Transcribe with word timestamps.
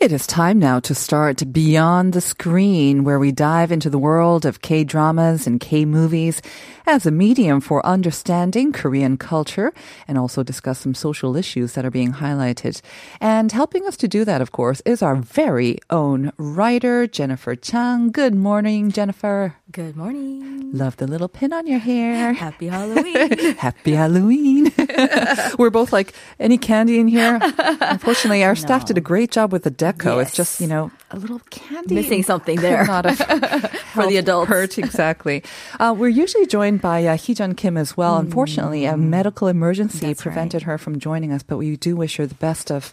It 0.00 0.12
is 0.12 0.28
time 0.28 0.60
now 0.60 0.78
to 0.78 0.94
start 0.94 1.52
Beyond 1.52 2.12
the 2.12 2.20
Screen, 2.20 3.02
where 3.02 3.18
we 3.18 3.32
dive 3.32 3.72
into 3.72 3.90
the 3.90 3.98
world 3.98 4.46
of 4.46 4.62
K 4.62 4.84
dramas 4.84 5.44
and 5.44 5.58
K 5.58 5.84
movies 5.84 6.40
as 6.86 7.04
a 7.04 7.10
medium 7.10 7.60
for 7.60 7.84
understanding 7.84 8.72
Korean 8.72 9.16
culture 9.16 9.72
and 10.06 10.16
also 10.16 10.44
discuss 10.44 10.78
some 10.78 10.94
social 10.94 11.34
issues 11.34 11.72
that 11.72 11.84
are 11.84 11.90
being 11.90 12.12
highlighted. 12.12 12.80
And 13.20 13.50
helping 13.50 13.88
us 13.88 13.96
to 13.96 14.06
do 14.06 14.24
that, 14.24 14.40
of 14.40 14.52
course, 14.52 14.80
is 14.86 15.02
our 15.02 15.16
very 15.16 15.78
own 15.90 16.32
writer, 16.38 17.08
Jennifer 17.08 17.56
Chang. 17.56 18.12
Good 18.12 18.36
morning, 18.36 18.92
Jennifer. 18.92 19.56
Good 19.72 19.96
morning. 19.96 20.72
Love 20.72 20.96
the 20.98 21.06
little 21.06 21.28
pin 21.28 21.52
on 21.52 21.66
your 21.66 21.78
hair. 21.78 22.32
Happy 22.34 22.68
Halloween. 22.68 23.56
Happy 23.56 23.92
Halloween. 23.94 24.72
We're 25.58 25.70
both 25.70 25.92
like, 25.92 26.14
any 26.38 26.56
candy 26.56 26.98
in 26.98 27.08
here? 27.08 27.38
Unfortunately, 27.58 28.44
our 28.44 28.54
staff 28.54 28.84
did 28.84 28.96
a 28.96 29.02
great 29.02 29.30
job 29.30 29.52
with 29.52 29.64
the 29.64 29.70
deco. 29.92 30.22
It's 30.22 30.34
just, 30.34 30.60
you 30.60 30.66
know, 30.66 30.90
a 31.10 31.18
little 31.18 31.40
candy. 31.50 31.94
Missing 31.94 32.22
something 32.22 32.56
there. 32.60 32.84
Not 32.86 33.04
have 33.04 33.70
For 33.94 34.06
the 34.06 34.16
adults. 34.16 34.48
Hurt, 34.48 34.78
exactly. 34.78 35.42
Uh, 35.78 35.94
we're 35.96 36.08
usually 36.08 36.46
joined 36.46 36.80
by 36.80 37.04
uh, 37.04 37.16
Heejun 37.16 37.56
Kim 37.56 37.76
as 37.76 37.96
well. 37.96 38.16
Unfortunately, 38.16 38.84
a 38.84 38.96
medical 38.96 39.48
emergency 39.48 39.98
Mm. 39.98 40.00
That's 40.08 40.22
prevented 40.22 40.62
her 40.62 40.78
from 40.78 40.98
joining 40.98 41.32
us, 41.32 41.42
but 41.42 41.56
we 41.56 41.76
do 41.76 41.96
wish 41.96 42.16
her 42.16 42.26
the 42.26 42.34
best 42.36 42.70
of 42.70 42.92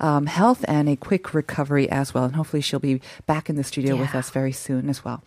um, 0.00 0.26
health 0.26 0.64
and 0.68 0.88
a 0.88 0.96
quick 0.96 1.34
recovery 1.34 1.88
as 1.90 2.12
well. 2.14 2.24
And 2.24 2.36
hopefully 2.36 2.60
she'll 2.60 2.78
be 2.78 3.00
back 3.26 3.48
in 3.48 3.56
the 3.56 3.64
studio 3.64 3.96
with 3.96 4.14
us 4.14 4.30
very 4.30 4.52
soon 4.52 4.88
as 4.88 5.04
well. 5.04 5.22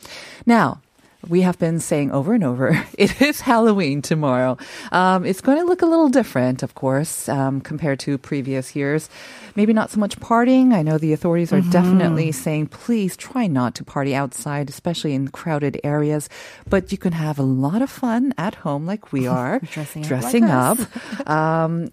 Now, 0.45 0.81
we 1.27 1.41
have 1.41 1.59
been 1.59 1.79
saying 1.79 2.11
over 2.11 2.33
and 2.33 2.43
over, 2.43 2.81
it 2.97 3.21
is 3.21 3.41
Halloween 3.41 4.01
tomorrow. 4.01 4.57
Um, 4.91 5.25
it's 5.25 5.41
going 5.41 5.57
to 5.57 5.65
look 5.65 5.81
a 5.81 5.85
little 5.85 6.09
different, 6.09 6.63
of 6.63 6.75
course, 6.75 7.27
um, 7.27 7.61
compared 7.61 7.99
to 8.01 8.17
previous 8.17 8.75
years. 8.75 9.09
Maybe 9.55 9.73
not 9.73 9.91
so 9.91 9.99
much 9.99 10.19
partying. 10.19 10.73
I 10.73 10.81
know 10.81 10.97
the 10.97 11.11
authorities 11.11 11.51
are 11.51 11.61
definitely 11.61 12.31
saying, 12.31 12.67
please 12.67 13.17
try 13.17 13.47
not 13.47 13.75
to 13.75 13.83
party 13.83 14.15
outside, 14.15 14.69
especially 14.69 15.13
in 15.13 15.27
crowded 15.27 15.79
areas. 15.83 16.29
But 16.69 16.91
you 16.91 16.97
can 16.97 17.11
have 17.11 17.39
a 17.39 17.43
lot 17.43 17.81
of 17.81 17.89
fun 17.89 18.33
at 18.37 18.55
home, 18.55 18.85
like 18.85 19.11
we 19.11 19.27
are, 19.39 19.59
Dressing 20.03 20.45
up 20.45 20.77
like 20.79 20.87
up. 20.89 21.29
Um, 21.29 21.91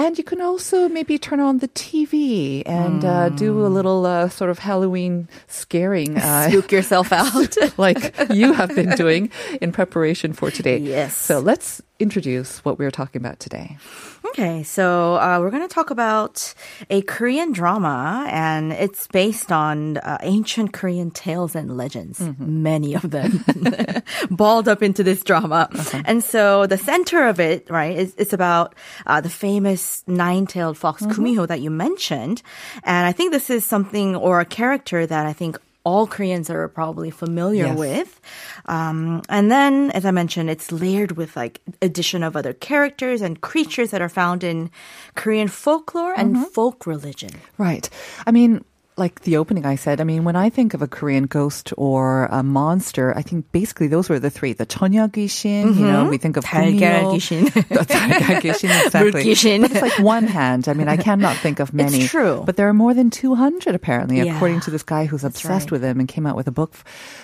and 0.00 0.16
you 0.16 0.24
can 0.24 0.40
also 0.40 0.88
maybe 0.88 1.18
turn 1.18 1.40
on 1.40 1.58
the 1.58 1.68
TV 1.68 2.62
and 2.64 3.04
uh, 3.04 3.28
do 3.28 3.66
a 3.66 3.68
little 3.68 4.06
uh, 4.06 4.30
sort 4.30 4.48
of 4.48 4.58
Halloween 4.58 5.28
scaring. 5.46 6.16
Uh, 6.16 6.48
Spook 6.48 6.72
yourself 6.72 7.12
out. 7.22 7.54
like 7.76 8.14
you 8.30 8.54
have 8.54 8.74
been 8.74 8.90
doing 8.96 9.30
in 9.60 9.72
preparation 9.72 10.32
for 10.32 10.50
today. 10.50 10.78
Yes. 10.78 11.14
So 11.14 11.38
let's 11.38 11.82
introduce 11.98 12.64
what 12.64 12.78
we're 12.78 12.90
talking 12.90 13.20
about 13.20 13.38
today. 13.38 13.76
Okay, 14.24 14.62
so 14.62 15.16
uh, 15.16 15.38
we're 15.40 15.50
going 15.50 15.66
to 15.66 15.74
talk 15.74 15.90
about 15.90 16.54
a 16.88 17.02
Korean 17.02 17.52
drama, 17.52 18.26
and 18.30 18.72
it's 18.72 19.06
based 19.08 19.50
on 19.50 19.96
uh, 19.98 20.18
ancient 20.22 20.72
Korean 20.72 21.10
tales 21.10 21.54
and 21.54 21.76
legends, 21.76 22.20
many 22.38 22.94
of 22.94 23.10
them 23.10 23.44
balled 24.30 24.68
up 24.68 24.82
into 24.82 25.02
this 25.02 25.22
drama. 25.24 25.68
And 26.04 26.22
so 26.22 26.66
the 26.66 26.78
center 26.78 27.26
of 27.26 27.40
it, 27.40 27.68
right, 27.70 27.96
is 27.96 28.14
it's 28.16 28.32
about 28.32 28.74
uh, 29.06 29.20
the 29.20 29.30
famous 29.30 29.89
nine-tailed 30.06 30.76
fox 30.76 31.02
Kumiho 31.12 31.46
that 31.48 31.60
you 31.60 31.70
mentioned, 31.70 32.42
and 32.84 33.06
I 33.06 33.12
think 33.12 33.32
this 33.32 33.50
is 33.50 33.64
something 33.64 34.16
or 34.16 34.40
a 34.40 34.44
character 34.44 35.06
that 35.06 35.26
I 35.26 35.32
think 35.32 35.58
all 35.82 36.06
Koreans 36.06 36.50
are 36.50 36.68
probably 36.68 37.10
familiar 37.10 37.66
Yes. 37.72 37.78
with. 37.78 38.20
Um, 38.66 39.22
and 39.30 39.50
then, 39.50 39.90
as 39.92 40.04
I 40.04 40.10
mentioned, 40.10 40.50
it's 40.50 40.70
layered 40.70 41.12
with 41.16 41.34
like 41.36 41.60
addition 41.80 42.22
of 42.22 42.36
other 42.36 42.52
characters 42.52 43.22
and 43.22 43.40
creatures 43.40 43.90
that 43.90 44.02
are 44.02 44.10
found 44.10 44.44
in 44.44 44.70
Korean 45.14 45.48
folklore 45.48 46.12
and 46.20 46.46
folk 46.48 46.86
religion. 46.86 47.30
Right. 47.56 47.88
I 48.26 48.30
mean, 48.30 48.62
like 48.99 49.23
the 49.23 49.35
opening 49.35 49.65
I 49.65 49.75
said, 49.75 49.99
I 49.99 50.05
mean, 50.05 50.23
when 50.23 50.37
I 50.37 50.49
think 50.49 50.73
of 50.73 50.81
a 50.81 50.87
Korean 50.87 51.25
ghost 51.25 51.73
or 51.75 52.27
a 52.31 52.41
monster, 52.41 53.13
I 53.13 53.23
think 53.23 53.51
basically 53.51 53.87
those 53.87 54.07
were 54.07 54.19
the 54.19 54.29
three. 54.29 54.53
The 54.53 54.65
천녀귀신, 54.65 55.75
you 55.75 55.85
know, 55.85 56.05
we 56.07 56.17
think 56.17 56.37
of 56.37 56.45
달걀 56.45 56.79
Kumyo. 56.79 57.11
귀신. 57.19 57.43
The 57.53 57.83
달걀 57.83 58.39
귀신, 58.39 58.71
exactly. 58.71 59.11
물귀신. 59.11 59.61
But 59.61 59.71
it's 59.71 59.81
like 59.81 59.99
one 59.99 60.27
hand. 60.27 60.69
I 60.69 60.73
mean, 60.73 60.87
I 60.87 60.95
cannot 60.95 61.35
think 61.35 61.59
of 61.59 61.73
many. 61.73 62.07
true. 62.07 62.43
But 62.45 62.55
there 62.55 62.69
are 62.69 62.73
more 62.73 62.93
than 62.93 63.09
200 63.09 63.75
apparently, 63.75 64.21
Yeah. 64.21 64.33
according 64.33 64.61
to 64.61 64.71
this 64.71 64.83
guy 64.83 65.03
who's 65.03 65.25
obsessed 65.25 65.65
right. 65.65 65.71
with 65.71 65.81
them 65.81 65.99
and 65.99 66.07
came 66.07 66.25
out 66.25 66.37
with 66.37 66.47
a 66.47 66.51
book. 66.55 66.73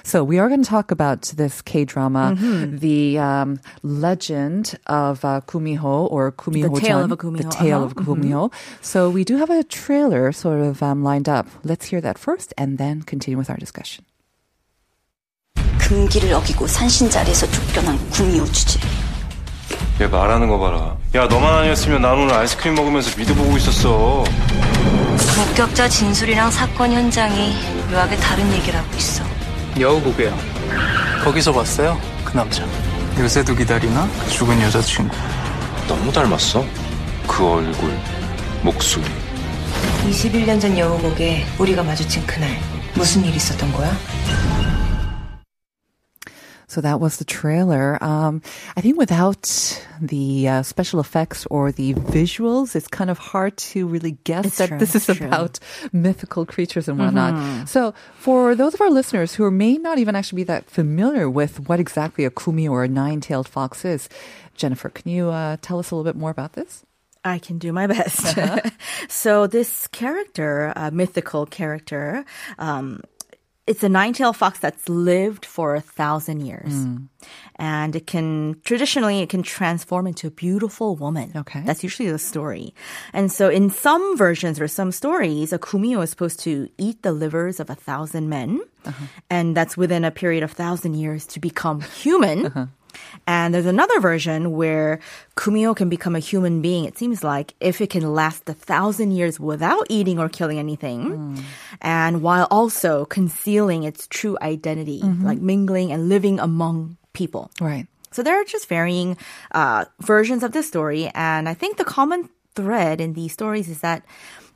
So 0.03 0.25
we 0.25 0.39
are 0.39 0.49
going 0.49 0.63
to 0.63 0.69
talk 0.69 0.91
about 0.91 1.21
this 1.37 1.61
K-drama, 1.61 2.35
Mm-hmm. 2.35 2.77
the 2.79 3.17
um, 3.19 3.59
legend 3.81 4.75
of 4.87 5.23
uh, 5.23 5.39
Kumiho 5.47 6.11
or 6.11 6.33
Kumiho. 6.33 6.73
The 6.75 6.81
tale 6.81 6.99
of 6.99 7.11
a 7.13 7.17
Kumiho, 7.17 7.43
The 7.43 7.49
tale 7.49 7.77
uh-huh. 7.77 7.85
of 7.85 7.95
Kumiho. 7.95 8.51
So 8.81 9.09
we 9.09 9.23
do 9.23 9.37
have 9.37 9.49
a 9.49 9.63
trailer 9.63 10.33
sort 10.33 10.59
of 10.59 10.83
um, 10.83 11.03
lined 11.03 11.29
up. 11.29 11.47
Let's 11.66 11.86
hear 11.86 12.00
that 12.02 12.16
first 12.16 12.54
and 12.56 12.78
then 12.78 13.02
continue 13.04 13.36
with 13.36 13.50
our 13.50 13.58
discussion. 13.58 14.04
금기를 15.78 16.32
어기고 16.32 16.68
산신 16.68 17.10
자리에서 17.10 17.50
쫓겨난 17.50 17.98
구미호 18.10 18.44
주제. 18.46 18.78
얘 20.00 20.06
말하는 20.06 20.48
거 20.48 20.58
봐라. 20.60 20.96
야, 21.16 21.26
너만 21.26 21.54
아니었으면 21.62 22.02
난 22.02 22.12
오늘 22.12 22.34
아이스크림 22.34 22.74
먹으면서 22.76 23.16
미드 23.16 23.34
보고 23.34 23.56
있었어. 23.56 24.22
목격자 25.48 25.88
진술이랑 25.88 26.52
사건 26.52 26.92
현장이 26.92 27.52
묘하게 27.90 28.16
다른 28.16 28.52
얘기를 28.52 28.78
하고 28.78 28.96
있어. 28.96 29.24
여우고개야. 29.78 30.36
거기서 31.24 31.52
봤어요? 31.52 32.00
그 32.24 32.36
남자. 32.36 32.64
요새도 33.18 33.56
기다리나? 33.56 34.08
그 34.20 34.30
죽은 34.30 34.60
여자친구. 34.62 35.16
너무 35.88 36.12
닮았어. 36.12 36.64
그 37.26 37.44
얼굴, 37.44 37.92
목소리. 38.62 39.25
21년 40.05 40.59
전 40.59 40.77
여우곡에 40.77 41.45
우리가 41.59 41.83
마주친 41.83 42.25
그날 42.25 42.57
무슨 42.95 43.23
일 43.23 43.35
있었던 43.35 43.71
거야? 43.71 43.91
So 46.67 46.79
that 46.79 47.01
was 47.01 47.17
the 47.17 47.25
trailer. 47.25 48.01
Um, 48.01 48.41
I 48.77 48.81
think 48.81 48.97
without 48.97 49.43
the 49.99 50.47
uh, 50.47 50.63
special 50.63 51.01
effects 51.01 51.45
or 51.51 51.69
the 51.73 51.93
visuals, 51.95 52.77
it's 52.77 52.87
kind 52.87 53.09
of 53.09 53.17
hard 53.19 53.57
to 53.75 53.85
really 53.85 54.15
guess 54.23 54.45
It's 54.45 54.57
that 54.59 54.69
true, 54.69 54.77
this 54.77 54.95
is 54.95 55.09
it's 55.09 55.17
true. 55.17 55.27
about 55.27 55.59
mythical 55.91 56.45
creatures 56.45 56.87
and 56.87 56.97
whatnot. 56.97 57.67
So 57.67 57.93
for 58.15 58.55
those 58.55 58.73
of 58.73 58.79
our 58.79 58.89
listeners 58.89 59.35
who 59.35 59.51
may 59.51 59.79
not 59.79 59.97
even 59.97 60.15
actually 60.15 60.37
be 60.37 60.43
that 60.45 60.69
familiar 60.69 61.29
with 61.29 61.67
what 61.67 61.81
exactly 61.81 62.23
a 62.23 62.31
kumi 62.31 62.69
or 62.69 62.85
a 62.85 62.87
nine-tailed 62.87 63.49
fox 63.49 63.83
is, 63.83 64.07
Jennifer, 64.55 64.87
can 64.87 65.11
you 65.11 65.27
uh, 65.27 65.57
tell 65.61 65.77
us 65.77 65.91
a 65.91 65.95
little 65.95 66.09
bit 66.09 66.17
more 66.17 66.31
about 66.31 66.53
this? 66.53 66.84
I 67.26 67.38
can 67.38 67.58
do 67.58 67.72
my 67.72 67.86
best. 67.86 68.38
Uh-huh. 68.38 68.60
so 69.08 69.46
this 69.46 69.86
character, 69.88 70.72
a 70.76 70.90
mythical 70.90 71.46
character, 71.46 72.24
um, 72.58 73.00
it's 73.66 73.82
a 73.82 73.88
nine-tailed 73.88 74.36
fox 74.36 74.60
that's 74.60 74.88
lived 74.88 75.44
for 75.44 75.74
a 75.74 75.80
thousand 75.80 76.46
years. 76.46 76.72
Hmm. 76.72 76.96
And 77.56 77.96
it 77.96 78.06
can, 78.06 78.60
traditionally, 78.62 79.22
it 79.22 79.28
can 79.28 79.42
transform 79.42 80.06
into 80.06 80.28
a 80.28 80.30
beautiful 80.30 80.94
woman. 80.94 81.32
Okay. 81.34 81.62
That's 81.66 81.82
usually 81.82 82.10
the 82.10 82.18
story. 82.18 82.74
And 83.12 83.32
so 83.32 83.48
in 83.48 83.70
some 83.70 84.16
versions 84.16 84.60
or 84.60 84.68
some 84.68 84.92
stories, 84.92 85.52
a 85.52 85.58
kumio 85.58 86.02
is 86.02 86.10
supposed 86.10 86.38
to 86.40 86.68
eat 86.78 87.02
the 87.02 87.10
livers 87.10 87.58
of 87.58 87.68
a 87.68 87.74
thousand 87.74 88.28
men. 88.28 88.60
Uh-huh. 88.84 89.06
And 89.30 89.56
that's 89.56 89.76
within 89.76 90.04
a 90.04 90.12
period 90.12 90.44
of 90.44 90.52
thousand 90.52 90.94
years 90.94 91.26
to 91.26 91.40
become 91.40 91.80
human. 91.80 92.46
Uh-huh. 92.46 92.66
And 93.26 93.52
there's 93.52 93.66
another 93.66 93.98
version 93.98 94.52
where 94.52 95.00
Kumio 95.34 95.74
can 95.74 95.88
become 95.88 96.14
a 96.14 96.20
human 96.20 96.62
being, 96.62 96.84
it 96.84 96.96
seems 96.96 97.24
like, 97.24 97.54
if 97.58 97.80
it 97.80 97.90
can 97.90 98.14
last 98.14 98.48
a 98.48 98.54
thousand 98.54 99.10
years 99.12 99.40
without 99.40 99.86
eating 99.88 100.18
or 100.18 100.28
killing 100.28 100.58
anything. 100.58 101.42
And 101.82 102.22
while 102.22 102.46
also 102.50 103.04
concealing 103.06 103.82
its 103.82 104.06
true 104.06 104.38
identity, 104.40 105.02
like 105.02 105.38
mingling 105.38 105.90
and 105.90 106.08
living 106.08 106.38
among 106.38 106.96
people. 107.12 107.50
Right. 107.60 107.86
So 108.12 108.22
there 108.22 108.40
are 108.40 108.44
just 108.44 108.68
varying 108.68 109.18
uh, 109.52 109.86
versions 110.00 110.42
of 110.42 110.52
this 110.52 110.68
story. 110.68 111.10
And 111.14 111.48
I 111.48 111.54
think 111.54 111.76
the 111.76 111.84
common 111.84 112.30
thread 112.54 113.00
in 113.00 113.12
these 113.12 113.32
stories 113.32 113.68
is 113.68 113.80
that 113.80 114.06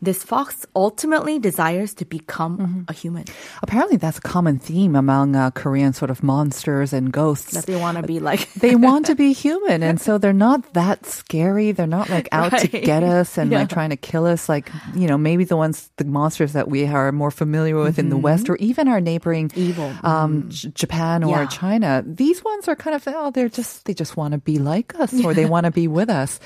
this 0.02 0.22
fox 0.24 0.64
ultimately 0.74 1.38
desires 1.38 1.92
to 1.94 2.04
become 2.04 2.86
a 2.88 2.92
human. 2.92 3.24
Apparently, 3.62 3.96
that's 3.96 4.18
a 4.18 4.20
common 4.22 4.58
theme 4.58 4.96
among 4.96 5.36
uh, 5.36 5.50
Korean 5.50 5.92
sort 5.92 6.10
of 6.10 6.22
monsters 6.22 6.92
and 6.92 7.12
ghosts. 7.12 7.52
That 7.52 7.66
they 7.66 7.76
want 7.76 7.98
to 7.98 8.02
be 8.02 8.18
like 8.20 8.50
they 8.64 8.76
want 8.76 9.06
to 9.06 9.14
be 9.14 9.32
human, 9.44 9.82
and 9.82 10.00
so 10.00 10.16
they're 10.18 10.32
not 10.32 10.72
that 10.74 11.04
scary. 11.06 11.72
They're 11.72 11.86
not 11.86 12.08
like 12.08 12.28
out 12.32 12.56
to 12.60 12.68
get 12.68 13.02
us 13.02 13.36
and 13.36 13.52
Yeah. 13.52 13.58
like 13.60 13.68
trying 13.68 13.90
to 13.90 13.96
kill 13.96 14.24
us. 14.26 14.48
Like 14.48 14.70
you 14.94 15.06
know, 15.06 15.18
maybe 15.18 15.44
the 15.44 15.56
ones, 15.56 15.90
the 15.98 16.04
monsters 16.04 16.52
that 16.54 16.68
we 16.68 16.86
are 16.86 17.12
more 17.12 17.30
familiar 17.30 17.76
with 17.76 17.98
in 17.98 18.08
the 18.08 18.16
West, 18.16 18.48
or 18.48 18.56
even 18.56 18.88
our 18.88 19.00
neighboring 19.00 19.50
Evil. 19.54 19.92
um, 20.02 20.48
J- 20.48 20.70
Japan 20.74 21.24
or 21.24 21.42
Yeah. 21.42 21.46
China. 21.46 22.02
These 22.06 22.42
ones 22.44 22.68
are 22.68 22.76
kind 22.76 22.96
of 22.96 23.04
oh, 23.06 23.30
they're 23.32 23.48
just 23.50 23.84
they 23.84 23.92
just 23.94 24.16
want 24.16 24.32
to 24.32 24.38
be 24.38 24.58
like 24.58 24.94
us, 24.98 25.12
or 25.24 25.34
they 25.34 25.44
want 25.44 25.64
to 25.66 25.70
be 25.70 25.88
with 25.88 26.08
us. 26.08 26.40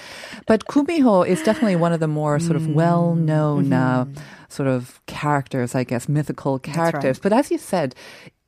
But 0.47 0.67
Kumiho 0.67 1.27
is 1.27 1.43
definitely 1.43 1.77
one 1.77 1.93
of 1.93 2.01
the 2.01 2.09
more 2.09 2.41
sort 2.41 2.56
of 2.56 2.67
well 2.83 3.15
known 3.15 3.44
Uh, 3.44 4.06
sort 4.48 4.68
of 4.69 5.00
characters, 5.06 5.75
I 5.75 5.83
guess, 5.83 6.07
mythical 6.07 6.60
characters. 6.60 7.19
But 7.19 7.33
as 7.33 7.51
you 7.51 7.57
said, 7.57 7.94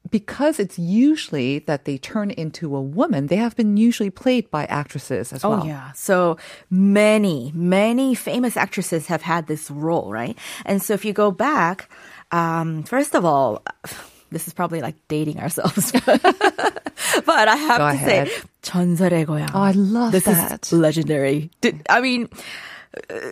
because 0.09 0.59
it's 0.59 0.79
usually 0.79 1.59
that 1.69 1.85
they 1.85 1.97
turn 1.97 2.31
into 2.31 2.75
a 2.75 2.81
woman, 2.81 3.27
they 3.27 3.37
have 3.37 3.55
been 3.55 3.77
usually 3.77 4.09
played 4.09 4.49
by 4.51 4.65
actresses 4.65 5.31
as 5.31 5.43
well. 5.43 5.61
Oh 5.63 5.65
yeah. 5.65 5.91
So 5.93 6.37
many, 6.69 7.51
many 7.55 8.15
famous 8.15 8.57
actresses 8.57 9.07
have 9.07 9.21
had 9.21 9.47
this 9.47 9.69
role, 9.71 10.11
right? 10.11 10.37
And 10.65 10.81
so 10.81 10.93
if 10.93 11.05
you 11.05 11.13
go 11.13 11.31
back, 11.31 11.87
um, 12.31 12.83
first 12.83 13.15
of 13.15 13.23
all, 13.25 13.61
this 14.31 14.47
is 14.47 14.53
probably 14.53 14.81
like 14.81 14.95
dating 15.07 15.39
ourselves. 15.39 15.91
but 15.93 17.47
I 17.47 17.55
have 17.55 17.77
Go 17.77 17.87
to 17.89 17.93
ahead. 17.93 18.27
say 18.27 18.41
전설의 18.63 19.25
고향. 19.25 19.51
Oh, 19.53 19.61
I 19.61 19.71
love 19.71 20.11
this 20.11 20.23
that. 20.25 20.65
is 20.65 20.73
legendary. 20.73 21.51
Did, 21.61 21.81
I 21.89 22.01
mean, 22.01 22.25
uh, 22.25 22.37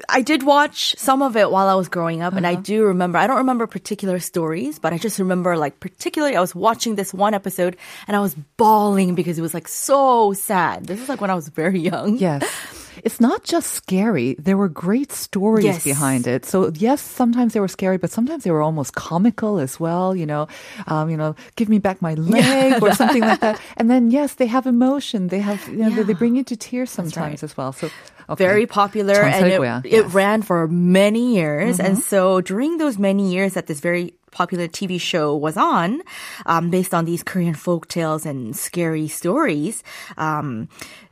I 0.09 0.21
did 0.21 0.43
watch 0.43 0.95
some 0.99 1.23
of 1.23 1.37
it 1.37 1.51
while 1.51 1.69
I 1.69 1.75
was 1.75 1.89
growing 1.89 2.23
up, 2.23 2.35
and 2.35 2.47
I 2.47 2.53
uh-huh. 2.53 2.63
do 2.63 2.85
remember. 2.85 3.19
I 3.19 3.27
don't 3.27 3.39
remember 3.39 3.67
particular 3.67 4.19
stories, 4.19 4.79
but 4.79 4.93
I 4.93 4.99
just 4.99 5.19
remember, 5.19 5.57
like, 5.57 5.81
particularly, 5.81 6.37
I 6.37 6.41
was 6.41 6.55
watching 6.55 6.97
this 6.97 7.15
one 7.15 7.35
episode, 7.35 7.77
and 8.07 8.17
I 8.17 8.21
was 8.21 8.35
bawling 8.57 9.15
because 9.15 9.39
it 9.39 9.43
was 9.43 9.55
like 9.55 9.69
so 9.69 10.33
sad. 10.33 10.87
This 10.87 11.01
is 11.01 11.09
like 11.09 11.21
when 11.21 11.31
I 11.31 11.35
was 11.35 11.49
very 11.49 11.81
young. 11.81 12.19
Yes. 12.19 12.45
it's 13.03 13.21
not 13.21 13.45
just 13.45 13.73
scary. 13.73 14.35
There 14.39 14.57
were 14.57 14.69
great 14.69 15.13
stories 15.13 15.65
yes. 15.65 15.85
behind 15.85 16.27
it. 16.27 16.45
So 16.45 16.71
yes, 16.75 17.01
sometimes 17.01 17.55
they 17.55 17.61
were 17.61 17.69
scary, 17.69 17.99
but 17.99 18.11
sometimes 18.11 18.45
they 18.45 18.51
were 18.51 18.63
almost 18.63 18.95
comical 18.95 19.59
as 19.59 19.81
well. 19.81 20.15
You 20.15 20.27
know, 20.27 20.49
um, 20.87 21.11
you 21.11 21.17
know, 21.17 21.35
give 21.57 21.69
me 21.69 21.79
back 21.79 22.01
my 22.03 22.15
leg 22.15 22.83
or 22.83 22.93
something 23.01 23.23
like 23.23 23.41
that. 23.41 23.61
And 23.77 23.91
then 23.91 24.11
yes, 24.11 24.35
they 24.35 24.47
have 24.47 24.67
emotion. 24.67 25.29
They 25.29 25.41
have 25.41 25.67
you 25.69 25.79
know, 25.79 25.89
yeah. 25.89 25.97
they, 25.97 26.03
they, 26.03 26.15
bring 26.15 26.37
you 26.37 26.45
to 26.45 26.57
tears 26.57 26.91
sometimes 26.91 27.17
right. 27.17 27.43
as 27.43 27.57
well. 27.57 27.73
So 27.73 27.91
okay. 28.29 28.45
very 28.45 28.67
popular 28.67 29.15
and 29.15 29.47
it, 29.47 29.91
yes. 29.91 30.13
ran 30.13 30.43
for 30.43 30.69
many 30.69 31.35
years. 31.37 31.79
Mm-hmm. 31.79 31.87
And 31.87 31.99
so 31.99 32.41
during 32.41 32.79
those 32.79 32.99
many 32.99 33.33
years 33.33 33.55
that 33.55 33.67
this 33.67 33.81
very 33.81 34.15
popular 34.31 34.69
TV 34.69 35.01
show 35.01 35.37
was 35.37 35.57
on, 35.57 36.03
um, 36.47 36.71
based 36.71 36.93
on 36.93 37.05
these 37.05 37.23
Korean 37.23 37.55
folk 37.55 37.89
tales 37.89 38.27
and 38.27 38.55
scary 38.55 39.09
stories, 39.09 39.83
um, 40.17 40.69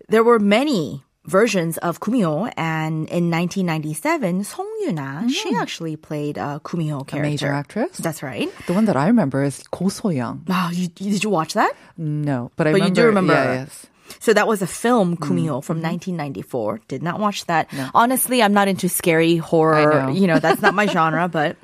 there 0.09 0.25
were 0.25 0.39
many 0.39 1.03
versions 1.27 1.79
of 1.79 2.01
Kumio 2.01 2.53
and 2.57 3.09
in 3.09 3.31
1997 3.31 4.45
Song 4.45 4.67
Yuna 4.85 5.31
she 5.31 5.55
actually 5.55 5.97
played 5.97 6.37
a 6.37 6.61
Kumio 6.65 7.07
character 7.07 7.17
Mm. 7.19 7.23
major 7.23 7.53
actress? 7.53 7.97
that's 7.99 8.23
right 8.23 8.51
The 8.67 8.73
one 8.73 8.87
that 8.87 8.97
I 8.97 9.07
remember 9.07 9.43
is 9.45 9.63
Ko 9.71 9.89
So-young. 9.89 10.43
wow 10.49 10.71
you, 10.73 10.89
did 10.89 11.23
you 11.23 11.31
watch 11.31 11.55
that 11.55 11.73
No, 11.97 12.51
but 12.57 12.67
I 12.67 12.73
But 12.73 12.83
you 12.83 12.91
do 12.91 13.07
remember- 13.07 13.35
Yeah, 13.35 13.53
yes. 13.65 13.87
So 14.21 14.35
that 14.35 14.47
was 14.47 14.61
a 14.61 14.67
film, 14.67 15.17
Mm. 15.17 15.65
From 15.65 15.81
1994. 15.81 16.81
Did 16.87 17.03
not 17.03 17.19
watch 17.19 17.47
that. 17.47 17.69
Honestly, 17.95 18.43
I'm 18.43 18.53
not 18.53 18.69
into 18.69 18.87
scary 18.89 19.37
horror. 19.39 20.03
Know. 20.03 20.09
You 20.13 20.27
know, 20.27 20.39
that's 20.39 20.61
not 20.61 20.75
my 20.75 20.85
genre. 20.95 21.29
But, 21.29 21.57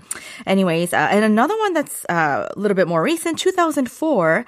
anyways, 0.46 0.94
uh, 0.94 1.08
and 1.12 1.24
another 1.28 1.54
one 1.58 1.74
that's 1.74 2.06
uh, 2.08 2.48
a 2.48 2.58
little 2.58 2.74
bit 2.74 2.88
more 2.88 3.02
recent, 3.02 3.38
2004. 3.38 4.46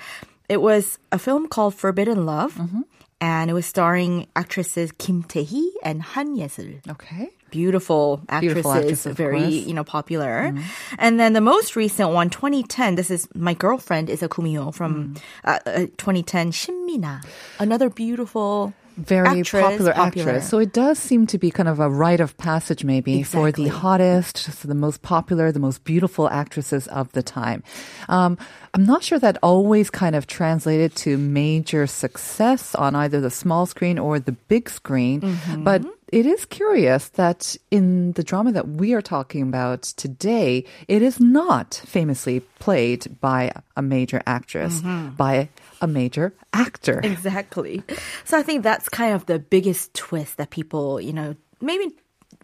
It 0.49 0.63
was 0.63 0.99
a 1.13 1.19
film 1.19 1.47
called 1.47 1.75
Forbidden 1.75 2.25
Love, 2.25 2.55
Mm-hmm. 2.55 2.83
And 3.21 3.51
it 3.51 3.55
was 3.55 3.67
starring 3.67 4.27
actresses 4.35 4.93
Kim 4.97 5.23
Tae-hee 5.23 5.73
and 5.85 6.01
Han 6.03 6.37
Ye-sul 6.37 6.81
Okay. 6.89 7.29
beautiful 7.51 8.23
actresses, 8.29 8.41
Beautiful 8.55 8.73
actress, 8.73 9.07
very 9.17 9.49
you 9.69 9.75
know 9.75 9.85
popular. 9.85 10.55
And 10.99 11.21
then 11.21 11.33
the 11.35 11.41
most 11.43 11.77
recent 11.77 12.11
one, 12.15 12.31
2010. 12.31 12.95
This 12.95 13.11
is 13.11 13.29
my 13.35 13.53
girlfriend 13.55 14.09
is 14.09 14.23
a 14.23 14.29
kumio 14.29 14.73
from 14.73 14.93
Mm. 15.15 15.19
uh, 15.45 15.59
uh, 15.67 15.87
2010. 15.99 16.51
Shin 16.53 16.87
Min-a, 16.87 17.21
another 17.59 17.91
beautiful. 17.91 18.73
Very 19.01 19.41
actress, 19.41 19.63
popular, 19.63 19.93
popular. 19.93 20.29
actress. 20.31 20.49
So 20.49 20.59
it 20.59 20.73
does 20.73 20.99
seem 20.99 21.27
to 21.29 21.39
be 21.39 21.51
kind 21.51 21.69
of 21.69 21.81
a 21.81 21.89
rite 21.91 22.21
of 22.21 22.37
passage, 22.37 22.85
maybe, 22.85 23.23
for 23.23 23.51
the 23.53 23.69
hottest, 23.69 24.37
so 24.39 24.69
the 24.69 24.75
most 24.75 25.03
popular, 25.03 25.51
the 25.53 25.59
most 25.59 25.85
beautiful 25.85 26.29
actresses 26.29 26.87
of 26.89 27.11
the 27.13 27.23
time. 27.23 27.63
Um, 28.09 28.39
I'm 28.75 28.85
not 28.85 29.03
sure 29.03 29.19
that 29.19 29.37
always 29.43 29.91
kind 29.91 30.15
of 30.15 30.27
translated 30.27 30.95
to 30.97 31.19
major 31.19 31.87
success 31.87 32.75
on 32.75 32.95
either 32.95 33.21
the 33.21 33.31
small 33.31 33.67
screen 33.67 33.99
or 33.99 34.19
the 34.21 34.33
big 34.33 34.71
screen, 34.71 35.21
Mm-hmm. 35.21 35.65
but 35.65 35.83
it 36.13 36.27
is 36.27 36.45
curious 36.45 37.09
that 37.11 37.57
in 37.71 38.13
the 38.13 38.23
drama 38.23 38.53
that 38.53 38.69
we 38.69 38.95
are 38.95 39.03
talking 39.03 39.43
about 39.43 39.83
today, 39.83 40.65
it 40.89 41.03
is 41.03 41.21
not 41.21 41.83
famously 41.87 42.41
played 42.59 43.21
by 43.21 43.53
a 43.77 43.83
major 43.83 44.21
actress, 44.27 44.81
Mm-hmm. 44.81 45.17
by 45.17 45.49
a 45.81 45.87
major 45.87 46.35
actor. 46.53 47.01
Exactly. 47.03 47.83
So 48.25 48.37
I 48.39 48.43
think 48.43 48.63
that's 48.63 48.89
kind 48.89 49.15
of 49.15 49.27
the 49.27 49.39
biggest 49.39 49.95
twist 49.95 50.37
that 50.37 50.51
people, 50.51 51.01
you 51.01 51.13
know, 51.13 51.35
maybe 51.61 51.95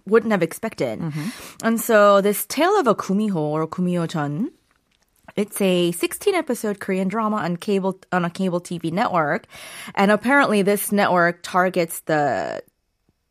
wouldn't 0.06 0.30
have 0.32 0.42
expected. 0.42 1.02
And 1.62 1.80
so 1.80 2.20
this 2.20 2.46
tale 2.46 2.78
of 2.78 2.86
a 2.86 2.94
kumiho 2.94 3.36
or 3.36 3.66
kumio-chan, 3.66 4.50
it's 5.34 5.60
a 5.60 5.92
16 5.92 6.34
episode 6.34 6.80
Korean 6.80 7.08
drama 7.08 7.36
on 7.38 7.56
cable 7.56 8.00
on 8.12 8.24
a 8.24 8.30
cable 8.30 8.60
TV 8.60 8.90
network, 8.92 9.46
and 9.94 10.10
apparently 10.10 10.62
this 10.62 10.92
network 10.92 11.40
targets 11.42 12.00
the 12.06 12.62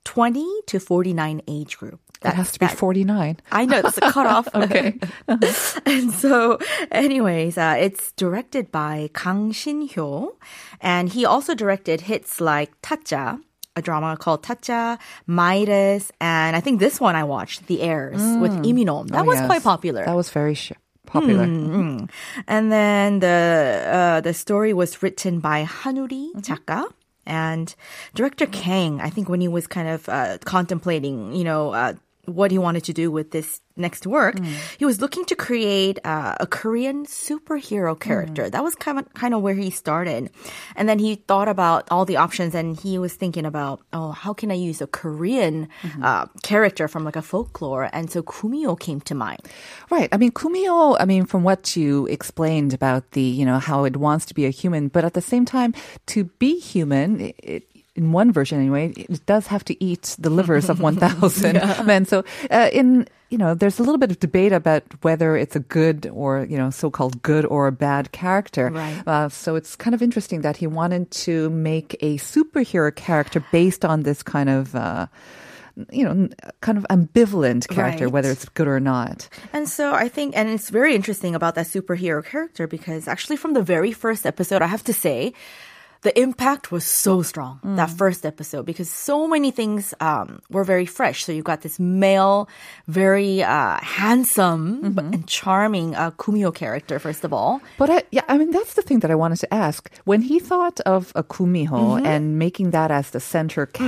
20 0.05 0.45
to 0.67 0.79
49 0.79 1.41
age 1.47 1.77
group. 1.77 1.99
That 2.21 2.33
has 2.35 2.51
to 2.53 2.59
be 2.59 2.65
49. 2.67 3.37
I 3.51 3.65
know 3.65 3.81
that's 3.83 3.97
a 3.99 4.09
cutoff. 4.09 4.47
Okay. 4.55 4.97
and 5.85 6.09
so, 6.11 6.57
anyways, 6.91 7.57
uh, 7.57 7.75
it's 7.77 8.13
directed 8.13 8.71
by 8.71 9.09
Kang 9.13 9.51
Shin 9.51 9.87
Hyo, 9.87 10.33
and 10.81 11.09
he 11.09 11.25
also 11.25 11.53
directed 11.53 12.01
hits 12.09 12.41
like 12.41 12.71
Tazza, 12.81 13.37
a 13.75 13.81
drama 13.81 14.17
called 14.17 14.41
Tazza, 14.41 14.97
Midas, 15.27 16.11
and 16.19 16.55
I 16.55 16.61
think 16.61 16.79
this 16.79 16.99
one 16.99 17.15
I 17.15 17.23
watched, 17.25 17.67
The 17.67 17.81
Heirs, 17.81 18.21
with 18.39 18.53
Lee 18.65 18.73
Min-ho. 18.73 19.03
That 19.11 19.21
Oh, 19.21 19.25
was 19.25 19.37
yes. 19.37 19.45
quite 19.45 19.61
popular. 19.63 20.05
That 20.05 20.15
was 20.15 20.29
very 20.31 20.55
sh- 20.55 20.71
popular. 21.05 21.43
And 21.43 22.71
then 22.71 23.19
the 23.19 23.85
uh, 23.85 24.21
the 24.21 24.33
story 24.33 24.73
was 24.73 25.03
written 25.03 25.39
by 25.39 25.65
Hanuri 25.65 26.33
작가. 26.41 26.87
And 27.25 27.73
director 28.13 28.45
Kang, 28.45 29.01
I 29.01 29.09
think 29.09 29.29
when 29.29 29.41
he 29.41 29.47
was 29.47 29.67
kind 29.67 29.87
of 29.87 30.07
uh, 30.09 30.37
contemplating, 30.45 31.33
you 31.33 31.43
know, 31.43 31.73
uh, 31.73 31.93
what 32.25 32.51
he 32.51 32.57
wanted 32.57 32.83
to 32.85 32.93
do 32.93 33.11
with 33.11 33.31
this 33.31 33.61
next 33.77 34.07
work, 34.07 34.35
he 34.77 34.85
was 34.85 35.01
looking 35.01 35.25
to 35.25 35.35
create 35.35 35.99
uh, 36.05 36.35
a 36.39 36.47
Korean 36.47 37.05
superhero 37.05 37.99
character. 37.99 38.49
That 38.49 38.63
was 38.63 38.75
kind 38.75 38.99
of 38.99 39.13
kind 39.13 39.33
of 39.33 39.41
where 39.41 39.55
he 39.55 39.69
started, 39.69 40.29
and 40.75 40.87
then 40.87 40.99
he 40.99 41.15
thought 41.15 41.47
about 41.47 41.87
all 41.91 42.05
the 42.05 42.17
options, 42.17 42.55
and 42.55 42.79
he 42.79 42.97
was 42.97 43.13
thinking 43.13 43.45
about, 43.45 43.81
oh, 43.91 44.11
how 44.11 44.33
can 44.33 44.51
I 44.51 44.55
use 44.55 44.81
a 44.81 44.87
Korean 44.87 45.67
uh, 46.01 46.27
character 46.43 46.87
from 46.87 47.03
like 47.03 47.15
a 47.15 47.21
folklore? 47.21 47.89
And 47.91 48.09
so 48.09 48.23
Kumio 48.23 48.79
came 48.79 49.01
to 49.01 49.15
mind. 49.15 49.41
Right. 49.91 50.09
I 50.11 50.17
mean, 50.17 50.31
Kumio, 50.31 50.95
I 50.99 51.05
mean, 51.05 51.25
from 51.25 51.43
what 51.43 51.75
you 51.75 52.07
explained 52.07 52.73
about 52.73 53.11
the, 53.11 53.21
you 53.21 53.45
know, 53.45 53.59
how 53.59 53.83
it 53.83 53.97
wants 53.97 54.25
to 54.27 54.33
be 54.33 54.45
a 54.45 54.49
human, 54.49 54.87
but 54.87 55.03
at 55.03 55.13
the 55.13 55.21
same 55.21 55.45
time, 55.45 55.73
to 56.07 56.25
be 56.39 56.59
human, 56.59 57.33
it, 57.39 57.67
in 57.95 58.11
one 58.11 58.31
version 58.31 58.59
anyway, 58.59 58.91
it 58.97 59.25
does 59.25 59.47
have 59.47 59.63
to 59.65 59.83
eat 59.83 60.15
the 60.19 60.29
livers 60.29 60.69
of 60.69 60.79
1,000 60.87 61.85
men. 61.85 62.05
So, 62.05 62.23
uh, 62.51 62.69
in, 62.73 63.07
you 63.29 63.37
know, 63.37 63.53
there's 63.55 63.79
a 63.79 63.83
little 63.83 63.97
bit 63.97 64.11
of 64.11 64.19
debate 64.19 64.51
about 64.51 64.83
whether 65.01 65.35
it's 65.37 65.55
a 65.55 65.59
good 65.61 66.09
or, 66.13 66.45
you 66.49 66.57
know, 66.57 66.69
so-called 66.69 67.21
good 67.23 67.45
or 67.45 67.67
a 67.67 67.71
bad 67.71 68.11
character. 68.11 68.69
Right. 68.69 69.01
Uh, 69.07 69.29
so 69.29 69.55
it's 69.55 69.75
kind 69.75 69.93
of 69.93 70.01
interesting 70.01 70.41
that 70.41 70.57
he 70.57 70.67
wanted 70.67 71.09
to 71.25 71.49
make 71.49 71.95
a 72.01 72.17
superhero 72.17 72.93
character 72.93 73.43
based 73.51 73.85
on 73.85 74.03
this 74.03 74.21
kind 74.23 74.49
of, 74.49 74.75
uh, 74.75 75.07
you 75.91 76.03
know, 76.05 76.29
kind 76.61 76.77
of 76.77 76.85
ambivalent 76.89 77.67
character, 77.67 78.05
Right. 78.05 78.13
whether 78.13 78.31
it's 78.31 78.47
good 78.49 78.67
or 78.67 78.79
not. 78.79 79.27
And 79.51 79.67
so 79.67 79.93
I 79.93 80.07
think, 80.07 80.35
and 80.37 80.47
it's 80.47 80.69
very 80.69 80.95
interesting 80.95 81.35
about 81.35 81.55
that 81.55 81.67
superhero 81.67 82.23
character 82.23 82.67
because 82.67 83.07
actually 83.09 83.35
from 83.35 83.53
the 83.53 83.61
very 83.63 83.91
first 83.91 84.25
episode, 84.25 84.61
I 84.61 84.67
have 84.67 84.83
to 84.85 84.93
say, 84.93 85.33
the 86.05 86.13
impact 86.27 86.71
was 86.71 86.85
so 86.85 87.23
strong 87.25 87.57
that 87.79 87.89
first 87.89 88.21
episode 88.25 88.63
because 88.71 88.89
so 89.09 89.27
many 89.27 89.49
things 89.51 89.93
um, 89.99 90.27
were 90.53 90.63
very 90.63 90.85
fresh. 90.85 91.25
So 91.25 91.31
you 91.33 91.41
got 91.41 91.61
this 91.65 91.77
male, 91.81 92.47
very 92.87 93.41
uh, 93.41 93.77
handsome 93.81 94.93
but- 94.93 95.05
and 95.13 95.25
charming 95.27 95.95
uh, 95.95 96.11
Kumio 96.21 96.53
character. 96.53 96.99
First 96.99 97.23
of 97.25 97.31
all, 97.33 97.59
But 97.81 97.89
I, 97.89 97.99
yeah, 98.11 98.25
I 98.29 98.37
mean 98.37 98.51
that's 98.51 98.73
the 98.77 98.81
thing 98.87 98.99
that 99.01 99.09
I 99.11 99.15
wanted 99.23 99.39
to 99.45 99.49
ask. 99.53 99.89
When 100.05 100.21
he 100.21 100.37
thought 100.39 100.79
of 100.85 101.11
a 101.15 101.23
kumiho 101.23 101.73
Mm-hmm. 101.75 102.05
and 102.13 102.23
making 102.45 102.71
that 102.77 102.91
as 102.91 103.09
the 103.11 103.19
center 103.19 103.65
Mm. 103.65 103.87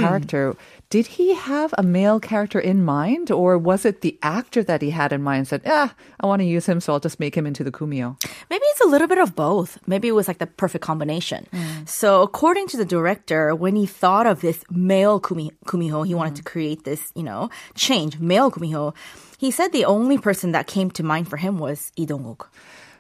Did 0.89 1.08
he 1.08 1.36
have 1.36 1.74
a 1.77 1.84
male 1.84 2.20
character 2.20 2.60
in 2.60 2.84
mind, 2.84 3.29
or 3.29 3.58
was 3.58 3.84
it 3.84 4.01
the 4.01 4.17
actor 4.24 4.63
that 4.63 4.82
he 4.82 4.91
had 4.91 5.12
in 5.12 5.22
mind 5.22 5.48
said, 5.48 5.62
"Ah, 5.65 5.94
I 6.20 6.27
want 6.27 6.39
to 6.41 6.46
use 6.46 6.65
him, 6.65 6.79
so 6.79 6.94
I'll 6.94 7.00
just 7.00 7.20
make 7.20 7.36
him 7.36 7.46
into 7.46 7.63
the 7.63 7.72
kumio"? 7.72 8.15
Maybe 8.50 8.63
it's 8.72 8.82
a 8.82 8.88
little 8.88 9.08
bit 9.08 9.17
of 9.17 9.36
both. 9.36 9.79
Maybe 9.86 10.08
it 10.08 10.15
was 10.15 10.27
like 10.27 10.38
the 10.38 10.48
perfect 10.48 10.84
combination. 10.84 11.48
So, 11.86 12.22
according 12.22 12.67
to 12.70 12.77
the 12.77 12.86
director, 12.86 13.53
when 13.53 13.75
he 13.75 13.86
thought 13.86 14.27
of 14.27 14.39
this 14.39 14.63
male 14.72 15.20
kumi, 15.20 15.51
kumiho, 15.65 16.08
he 16.08 16.15
wanted 16.15 16.36
to 16.38 16.44
create 16.44 16.86
this, 16.86 17.12
you 17.15 17.24
know, 17.24 17.50
change, 17.75 18.20
male 18.20 18.50
kumiho. 18.50 18.96
He 19.38 19.51
said 19.51 19.72
the 19.72 19.86
only 19.86 20.17
person 20.17 20.51
that 20.53 20.67
came 20.67 20.89
to 20.91 21.03
mind 21.03 21.27
for 21.27 21.38
him 21.38 21.60
was 21.60 21.91
Lee 21.98 22.06
Dong-wook. 22.06 22.48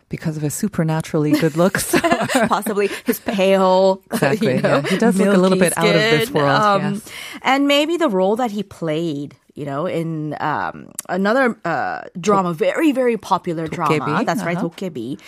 Because 0.09 0.37
of 0.37 0.43
his 0.43 0.53
supernaturally 0.53 1.31
good 1.31 1.57
looks. 1.57 1.93
Possibly 2.47 2.89
his 3.05 3.19
pale, 3.19 4.01
Exactly, 4.11 4.55
you 4.55 4.61
know, 4.61 4.77
yeah. 4.77 4.81
He 4.87 4.97
does 4.97 5.17
look 5.17 5.35
a 5.35 5.37
little 5.37 5.57
bit 5.59 5.77
out 5.77 5.85
of 5.87 5.93
this 5.93 6.29
skin, 6.29 6.41
world, 6.41 6.81
yes. 6.81 7.09
And 7.41 7.67
maybe 7.67 7.97
the 7.97 8.07
role 8.07 8.37
that 8.37 8.49
he 8.51 8.63
played, 8.63 9.35
you 9.53 9.65
know, 9.65 9.85
in 9.85 10.33
um, 10.39 10.91
another 11.09 11.59
uh, 11.65 12.03
drama, 12.19 12.53
very, 12.53 12.93
very 12.93 13.17
popular 13.17 13.67
drama. 13.67 14.23
That's 14.23 14.43
right, 14.43 14.55
uh-huh. 14.55 14.69
Dokkaebi. 14.69 15.19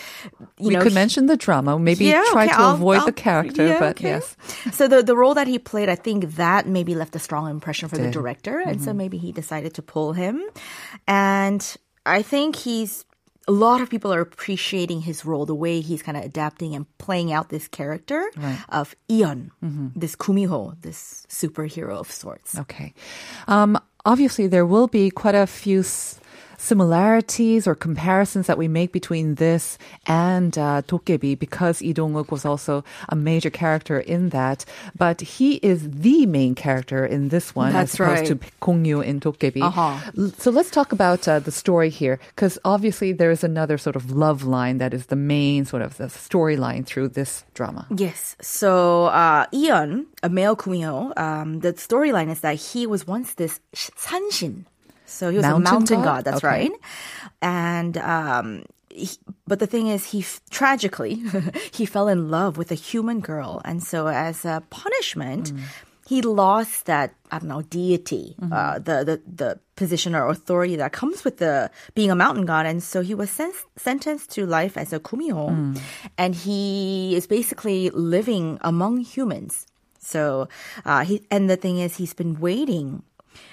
You 0.59 0.67
we 0.67 0.74
know, 0.75 0.81
could 0.81 0.93
he- 0.93 0.95
mention 0.95 1.25
the 1.25 1.36
drama, 1.36 1.77
maybe 1.77 2.05
Yeah, 2.05 2.24
try 2.31 2.45
okay, 2.45 2.53
to 2.53 2.59
I'll- 2.62 2.75
avoid 2.75 3.00
I'll- 3.00 3.05
the 3.07 3.12
character, 3.12 3.65
yeah, 3.67 3.79
but 3.79 3.98
okay. 3.98 4.09
yes. 4.15 4.38
So 4.71 4.88
the 4.88 5.03
the 5.03 5.15
role 5.15 5.33
that 5.33 5.48
he 5.48 5.59
played, 5.59 5.89
I 5.89 5.95
think 5.95 6.36
that 6.36 6.67
maybe 6.67 6.95
left 6.95 7.15
a 7.17 7.19
strong 7.19 7.50
impression 7.50 7.89
for 7.89 7.98
the 7.98 8.03
Did. 8.03 8.12
Mm-hmm. 8.13 8.21
director, 8.21 8.59
and 8.59 8.81
so 8.81 8.93
maybe 8.93 9.17
he 9.17 9.31
decided 9.33 9.74
to 9.74 9.81
pull 9.81 10.13
him. 10.13 10.41
And 11.07 11.62
I 12.05 12.21
think 12.21 12.55
he's 12.55 13.03
a 13.50 13.56
lot 13.65 13.82
of 13.82 13.89
people 13.89 14.13
are 14.13 14.22
appreciating 14.22 15.01
his 15.10 15.25
role, 15.25 15.46
the 15.46 15.56
way 15.65 15.82
he's 15.82 16.03
kind 16.03 16.18
of 16.18 16.24
adapting 16.24 16.75
and 16.75 16.86
playing 17.00 17.34
out 17.34 17.50
this 17.50 17.68
character 17.68 18.22
of 18.79 18.96
Eon, 19.10 19.50
Mm-hmm. 19.63 19.88
this 19.96 20.15
Kumiho, 20.15 20.75
this 20.82 21.25
superhero 21.29 21.94
of 22.03 22.12
sorts. 22.12 22.58
Okay. 22.63 22.94
Um, 23.48 23.72
obviously, 24.06 24.46
there 24.48 24.65
will 24.65 24.88
be 24.88 25.10
quite 25.10 25.36
a 25.36 25.48
few 25.48 25.79
s- 25.79 26.19
similarities 26.60 27.66
or 27.66 27.74
comparisons 27.74 28.48
that 28.48 28.58
we 28.58 28.68
make 28.68 28.92
between 28.92 29.36
this 29.36 29.78
and 30.06 30.58
uh, 30.58 30.82
Dokkaebi 30.84 31.39
because 31.39 31.82
Lee 31.82 31.94
Dong-wook 31.94 32.32
was 32.32 32.46
also 32.46 32.84
a 33.08 33.16
major 33.16 33.50
character 33.50 34.00
in 34.00 34.30
that. 34.30 34.66
But 34.98 35.22
he 35.22 35.56
is 35.56 35.89
the 35.89 36.25
main 36.25 36.56
character 36.56 37.06
in 37.06 37.30
this 37.30 37.56
one 37.56 37.72
That's 37.74 37.94
as 37.94 38.00
opposed 38.00 38.25
to 38.28 38.36
right. 38.36 38.60
Gong 38.60 38.86
Yoo 38.86 39.00
in 39.01 39.20
Dokkaebi. 39.20 39.62
Uh-huh. 39.62 40.32
So 40.38 40.51
let's 40.51 40.70
talk 40.70 40.92
about 40.92 41.28
uh, 41.28 41.39
the 41.39 41.51
story 41.51 41.89
here 41.89 42.20
because 42.36 42.60
obviously 42.66 43.13
there 43.13 43.32
is 43.32 43.44
another 43.44 43.78
sort 43.78 43.96
of 43.96 44.12
love 44.12 44.44
line 44.44 44.78
that 44.80 44.94
is 44.94 45.08
the 45.08 45.16
main 45.16 45.66
sort 45.66 45.82
of 45.82 45.98
the 45.98 46.06
storyline 46.06 46.86
through 46.86 47.10
this 47.10 47.46
drama. 47.54 47.88
Yes. 47.96 48.36
So 48.42 49.06
uh, 49.06 49.46
Eon, 49.54 50.08
a 50.22 50.30
male 50.30 50.56
Kumiho, 50.56 51.18
um, 51.18 51.62
the 51.62 51.74
storyline 51.74 52.30
is 52.30 52.42
that 52.42 52.56
he 52.56 52.86
was 52.86 53.08
once 53.08 53.36
this 53.36 53.60
sh- 53.74 53.89
sanshin. 53.96 54.66
So 55.10 55.30
he 55.32 55.38
was 55.38 55.44
Mountain 55.44 55.62
a 55.68 55.72
mountain 55.74 56.01
god? 56.01 56.06
god. 56.06 56.24
that's 56.25 56.44
Okay. 56.44 56.48
right. 56.70 56.72
And 57.42 57.98
um, 57.98 58.63
he, 58.89 59.10
but 59.48 59.60
the 59.60 59.68
thing 59.68 59.88
is, 59.88 60.06
he 60.06 60.20
f- 60.22 60.42
tragically 60.50 61.22
he 61.74 61.86
fell 61.86 62.08
in 62.08 62.30
love 62.30 62.58
with 62.58 62.72
a 62.72 62.75
human 62.75 63.20
girl, 63.20 63.62
and 63.66 63.82
so 63.84 64.08
as 64.08 64.46
a 64.46 64.62
punishment. 64.70 65.54
He 66.10 66.24
lost 66.24 66.88
that 66.89 67.13
I 67.30 67.38
don't 67.38 67.50
know 67.50 67.62
deity, 67.62 68.34
uh, 68.42 68.80
the, 68.82 69.06
the 69.06 69.22
the 69.30 69.60
position 69.75 70.16
or 70.18 70.25
authority 70.30 70.75
that 70.78 70.92
comes 70.92 71.22
with 71.24 71.38
the 71.38 71.70
being 71.94 72.10
a 72.10 72.16
mountain 72.16 72.48
god, 72.50 72.66
and 72.66 72.82
so 72.82 73.01
he 73.06 73.13
was 73.13 73.30
sen- 73.30 73.54
sentenced 73.78 74.32
to 74.34 74.48
life 74.50 74.74
as 74.75 74.92
a 74.92 75.00
kumiho, 75.00 75.78
and 76.18 76.34
he 76.34 77.13
is 77.16 77.28
basically 77.28 77.92
living 77.94 78.58
among 78.62 79.06
humans. 79.06 79.68
So 80.01 80.50
uh, 80.84 81.06
he 81.06 81.22
and 81.30 81.46
the 81.48 81.58
thing 81.58 81.78
is, 81.78 81.98
he's 82.01 82.16
been 82.18 82.39
waiting 82.42 83.04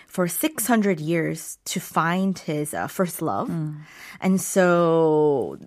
for 0.07 0.27
600 0.29 1.01
years 1.01 1.59
to 1.67 1.81
find 1.81 2.39
his 2.39 2.73
uh, 2.75 2.87
first 2.87 3.21
love. 3.23 3.51
And 4.21 4.41
so 4.41 5.59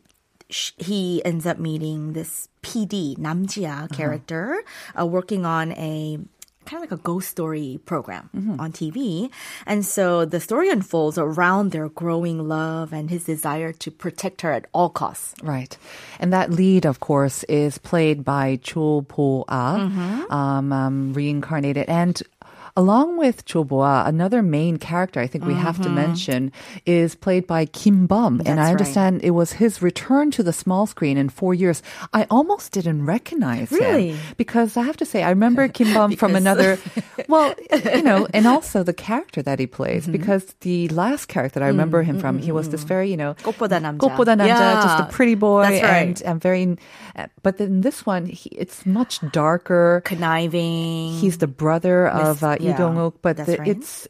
sh- 0.50 0.72
he 0.78 1.24
ends 1.26 1.46
up 1.46 1.60
meeting 1.60 2.14
this 2.14 2.48
PD, 2.64 3.18
Nam 3.18 3.46
Ji-ah 3.48 3.88
character, 3.88 4.62
uh, 5.00 5.06
working 5.06 5.46
on 5.46 5.72
a 5.74 6.18
kind 6.66 6.84
of 6.84 6.92
like 6.92 7.00
a 7.00 7.02
ghost 7.02 7.30
story 7.30 7.80
program 7.86 8.30
on 8.60 8.72
TV. 8.72 9.32
And 9.66 9.84
so 9.84 10.24
the 10.26 10.40
story 10.40 10.70
unfolds 10.70 11.18
around 11.18 11.72
their 11.72 11.90
growing 11.90 12.48
love 12.48 12.94
and 12.94 13.10
his 13.10 13.24
desire 13.24 13.74
to 13.82 13.90
protect 13.90 14.42
her 14.42 14.52
at 14.52 14.68
all 14.72 14.90
costs. 14.92 15.34
Right. 15.42 15.76
And 16.20 16.32
that 16.32 16.52
lead, 16.52 16.86
of 16.86 17.00
course, 17.00 17.42
is 17.46 17.80
played 17.80 18.24
by 18.24 18.60
Cho 18.62 19.02
Bo-ah, 19.02 19.78
Mm-hmm. 19.78 20.32
um, 20.32 20.72
um, 20.72 21.14
reincarnated. 21.14 21.90
And 21.90 22.22
Along 22.80 23.18
with 23.18 23.44
Cho 23.44 23.66
Bo-ah, 23.66 24.08
another 24.08 24.42
main 24.42 24.78
character 24.78 25.20
I 25.20 25.28
think 25.28 25.44
we 25.44 25.52
mm-hmm. 25.52 25.68
have 25.68 25.82
to 25.82 25.90
mention 25.90 26.54
is 26.86 27.14
played 27.14 27.46
by 27.46 27.66
Kim 27.66 28.08
Bum. 28.08 28.42
and 28.46 28.56
I 28.58 28.72
understand 28.72 29.18
right. 29.18 29.26
it 29.26 29.32
was 29.32 29.52
his 29.60 29.82
return 29.82 30.32
to 30.32 30.44
the 30.44 30.54
small 30.54 30.88
screen 30.88 31.18
in 31.18 31.28
four 31.28 31.54
years. 31.54 31.84
I 32.14 32.24
almost 32.32 32.72
didn't 32.72 33.04
recognize 33.04 33.70
really? 33.70 34.16
him. 34.16 34.36
Because 34.38 34.78
I 34.78 34.84
have 34.84 34.96
to 34.96 35.06
say, 35.06 35.24
I 35.24 35.32
remember 35.36 35.68
Kim 35.76 35.94
Bum 35.94 36.16
from 36.16 36.38
another, 36.40 36.80
well, 37.28 37.54
you 37.68 38.02
know, 38.02 38.32
and 38.34 38.48
also 38.48 38.82
the 38.82 38.96
character 38.96 39.42
that 39.42 39.60
he 39.60 39.68
plays. 39.68 40.04
Mm-hmm. 40.04 40.14
Because 40.14 40.56
the 40.62 40.88
last 40.96 41.28
character 41.28 41.62
I 41.62 41.68
remember 41.68 42.00
mm-hmm. 42.00 42.16
him 42.16 42.20
from, 42.24 42.40
he 42.40 42.54
was 42.54 42.70
this 42.70 42.88
very, 42.88 43.12
you 43.12 43.18
know, 43.18 43.36
꽃보다 43.44 43.84
남자. 43.84 44.08
꽃보다 44.08 44.40
남자, 44.40 44.56
yeah. 44.56 44.84
just 44.88 45.04
a 45.04 45.12
pretty 45.12 45.36
boy. 45.36 45.64
Right. 45.68 45.84
and, 45.84 46.22
and 46.24 46.40
very, 46.40 46.78
but 47.44 47.58
then 47.58 47.82
this 47.82 48.06
one, 48.06 48.26
he, 48.26 48.48
it's 48.56 48.86
much 48.86 49.20
darker. 49.34 50.02
Conniving. 50.06 51.20
He's 51.20 51.40
the 51.40 51.52
brother 51.52 52.08
of, 52.08 52.42
uh. 52.42 52.56
Lee 52.70 52.78
yeah, 52.78 52.78
Dong-wook, 52.78 53.16
but 53.22 53.38
the, 53.38 53.58
right. 53.58 53.68
it's. 53.68 54.08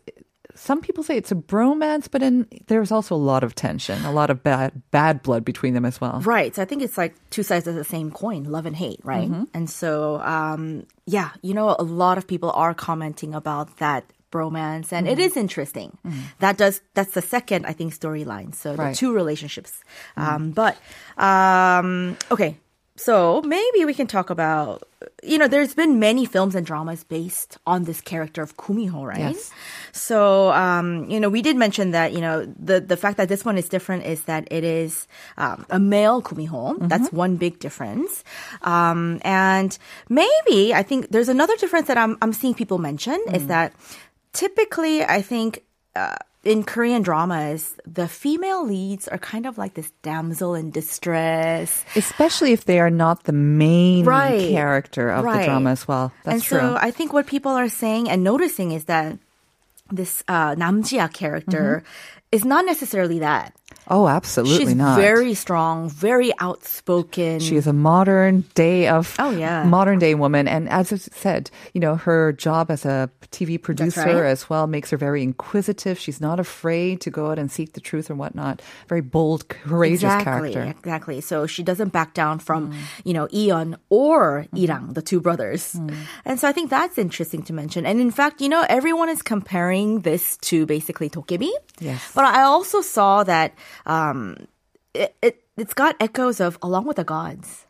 Some 0.56 0.82
people 0.82 1.04
say 1.08 1.16
it's 1.16 1.32
a 1.32 1.36
bromance, 1.40 2.12
but 2.12 2.22
in, 2.22 2.46
there's 2.68 2.92
also 2.92 3.16
a 3.16 3.24
lot 3.32 3.46
of 3.48 3.56
tension, 3.56 4.04
a 4.04 4.12
lot 4.12 4.30
of 4.30 4.44
bad 4.44 4.76
bad 4.92 5.24
blood 5.24 5.46
between 5.46 5.74
them 5.74 5.86
as 5.86 6.02
well. 6.02 6.20
Right. 6.20 6.54
So 6.54 6.62
I 6.62 6.66
think 6.66 6.82
it's 6.84 6.98
like 6.98 7.16
two 7.30 7.44
sides 7.44 7.66
of 7.66 7.76
the 7.76 7.86
same 7.86 8.12
coin, 8.12 8.44
love 8.44 8.66
and 8.66 8.76
hate, 8.76 9.00
right? 9.04 9.30
Mm-hmm. 9.32 9.44
And 9.54 9.70
so, 9.70 10.20
um, 10.20 10.84
yeah, 11.06 11.30
you 11.42 11.54
know, 11.54 11.78
a 11.80 11.84
lot 11.88 12.18
of 12.18 12.28
people 12.28 12.52
are 12.52 12.74
commenting 12.74 13.34
about 13.34 13.78
that 13.78 14.04
bromance 14.34 14.92
and 14.92 15.08
Mm-hmm. 15.08 15.16
it 15.16 15.20
is 15.20 15.38
interesting. 15.38 15.98
That 16.40 16.58
does, 16.58 16.82
that's 16.94 17.14
the 17.14 17.22
second, 17.24 17.66
I 17.66 17.72
think, 17.72 17.96
storyline. 17.96 18.54
So 18.54 18.76
the 18.76 18.84
Right. 18.92 18.96
two 18.96 19.14
relationships. 19.14 19.80
Um, 20.18 20.52
but, 20.52 20.76
um, 21.18 22.18
okay. 22.32 22.58
So 23.00 23.42
maybe 23.46 23.86
we 23.86 23.94
can 23.94 24.08
talk 24.08 24.30
about, 24.30 24.84
you 25.24 25.38
know, 25.38 25.48
there's 25.48 25.74
been 25.74 26.00
many 26.00 26.26
films 26.26 26.54
and 26.54 26.66
dramas 26.66 27.06
based 27.06 27.58
on 27.66 27.86
this 27.86 28.02
character 28.02 28.42
of 28.42 28.58
Kumiho, 28.58 29.08
right? 29.08 29.34
Yes. 29.34 29.52
So, 29.94 30.52
um, 30.52 31.10
you 31.10 31.18
know, 31.18 31.30
we 31.30 31.42
did 31.42 31.56
mention 31.56 31.92
that, 31.92 32.12
you 32.12 32.20
know, 32.20 32.46
the, 32.60 32.82
the 32.82 32.98
fact 32.98 33.16
that 33.16 33.30
this 33.30 33.46
one 33.46 33.58
is 33.58 33.70
different 33.70 34.06
is 34.06 34.24
that 34.24 34.50
it 34.52 34.66
is 34.66 35.08
um, 35.38 35.66
a 35.70 35.80
male 35.80 36.22
kumiho. 36.22 36.76
That's 36.90 37.10
one 37.14 37.38
big 37.38 37.60
difference. 37.60 38.26
Um, 38.64 39.22
and 39.24 39.78
maybe 40.10 40.74
I 40.74 40.84
think 40.84 41.08
there's 41.10 41.30
another 41.30 41.56
difference 41.56 41.88
that 41.88 41.98
I'm, 41.98 42.18
I'm 42.22 42.34
seeing 42.34 42.54
people 42.54 42.80
mention 42.80 43.18
is 43.34 43.48
that 43.48 43.74
typically 44.34 45.04
I 45.06 45.22
think, 45.22 45.64
uh, 45.96 46.18
in 46.44 46.64
Korean 46.64 47.02
dramas, 47.02 47.76
the 47.86 48.08
female 48.08 48.66
leads 48.66 49.08
are 49.08 49.18
kind 49.18 49.46
of 49.46 49.58
like 49.58 49.74
this 49.74 49.92
damsel 50.04 50.56
in 50.56 50.72
distress. 50.72 51.84
Especially 51.96 52.54
if 52.54 52.64
they 52.66 52.80
are 52.80 52.90
not 52.90 53.24
the 53.26 53.34
main 53.34 54.06
Right. 54.06 54.50
character 54.50 55.10
of 55.10 55.26
the 55.26 55.44
drama 55.44 55.72
as 55.72 55.88
well. 55.88 56.14
That's 56.24 56.36
and 56.36 56.44
true. 56.44 56.60
so 56.60 56.78
I 56.80 56.92
think 56.92 57.12
what 57.12 57.28
people 57.28 57.52
are 57.52 57.68
saying 57.70 58.10
and 58.10 58.24
noticing 58.24 58.72
is 58.72 58.86
that 58.86 59.18
this 59.92 60.24
uh, 60.28 60.56
Nam 60.58 60.84
Ji-ah 60.84 61.08
character 61.10 61.84
is 62.32 62.46
not 62.46 62.66
necessarily 62.66 63.20
that. 63.20 63.54
Oh, 63.90 64.08
absolutely 64.08 64.66
She's 64.66 64.76
not. 64.76 65.00
very 65.00 65.34
strong, 65.34 65.90
very 65.90 66.32
outspoken. 66.40 67.40
She 67.40 67.56
is 67.56 67.68
a 67.68 67.74
modern 67.74 68.46
day 68.54 68.88
of 68.88 69.16
Oh, 69.20 69.32
yeah. 69.32 69.64
modern 69.64 70.00
day 70.00 70.16
woman, 70.16 70.48
and 70.48 70.70
as 70.70 70.94
I 70.94 70.98
said, 70.98 71.50
you 71.74 71.82
know 71.82 71.96
her 71.96 72.34
job 72.34 72.70
as 72.70 72.86
a 72.86 73.10
TV 73.32 73.62
producer 73.62 74.02
right. 74.02 74.26
as 74.26 74.50
well 74.50 74.68
makes 74.68 74.90
her 74.90 74.98
very 74.98 75.22
inquisitive. 75.24 76.00
She's 76.00 76.22
not 76.22 76.40
afraid 76.40 77.02
to 77.02 77.10
go 77.10 77.32
out 77.32 77.40
and 77.40 77.52
seek 77.52 77.74
the 77.74 77.82
truth 77.82 78.10
or 78.10 78.16
whatnot. 78.16 78.62
Very 78.88 79.02
bold, 79.02 79.48
courageous 79.50 80.04
exactly, 80.04 80.54
character. 80.54 80.78
exactly. 80.80 81.22
So 81.22 81.46
she 81.46 81.64
doesn't 81.64 81.90
back 81.90 82.14
down 82.14 82.40
from, 82.40 82.72
mm. 82.72 82.78
you 83.04 83.14
know, 83.14 83.28
Eon 83.34 83.78
or 83.90 84.46
mm-hmm. 84.54 84.58
Irang, 84.58 84.94
the 84.94 85.02
two 85.02 85.22
brothers. 85.22 85.74
Mm. 85.74 85.96
And 86.26 86.40
so 86.40 86.48
I 86.48 86.52
think 86.52 86.70
that's 86.70 86.98
interesting 86.98 87.44
to 87.44 87.54
mention. 87.54 87.86
And 87.86 88.02
in 88.02 88.12
fact, 88.12 88.42
you 88.42 88.50
know, 88.50 88.66
everyone 88.68 89.10
is 89.10 89.22
comparing 89.22 90.02
this 90.02 90.38
to 90.50 90.66
basically 90.66 91.10
Dokkaebi. 91.10 91.52
Yes. 91.80 92.12
But 92.16 92.26
I 92.26 92.44
also 92.44 92.82
saw 92.82 93.24
that 93.24 93.54
um, 93.86 94.48
it, 94.94 95.16
it 95.22 95.44
it's 95.58 95.74
got 95.74 95.96
echoes 96.00 96.40
of 96.40 96.58
Along 96.62 96.86
with 96.86 96.98
the 96.98 97.04
Gods. 97.04 97.66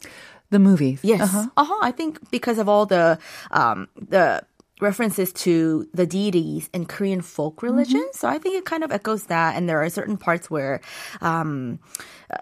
The 0.51 0.59
movies, 0.59 0.99
Yes. 1.03 1.21
Uh-huh. 1.21 1.47
Uh-huh. 1.57 1.79
I 1.81 1.91
think 1.91 2.31
because 2.31 2.57
of 2.57 2.67
all 2.67 2.85
the 2.87 3.19
um 3.51 3.87
the 3.95 4.41
references 4.81 5.33
to 5.33 5.87
the 5.93 6.07
deities 6.07 6.69
in 6.73 6.85
Korean 6.85 7.21
folk 7.21 7.61
religion. 7.61 8.03
So 8.13 8.27
I 8.27 8.39
think 8.39 8.55
it 8.55 8.65
kind 8.65 8.83
of 8.83 8.91
echoes 8.91 9.25
that 9.25 9.55
and 9.55 9.67
there 9.69 9.83
are 9.83 9.89
certain 9.89 10.17
parts 10.17 10.49
where 10.49 10.81
um 11.21 11.79
uh, 12.33 12.37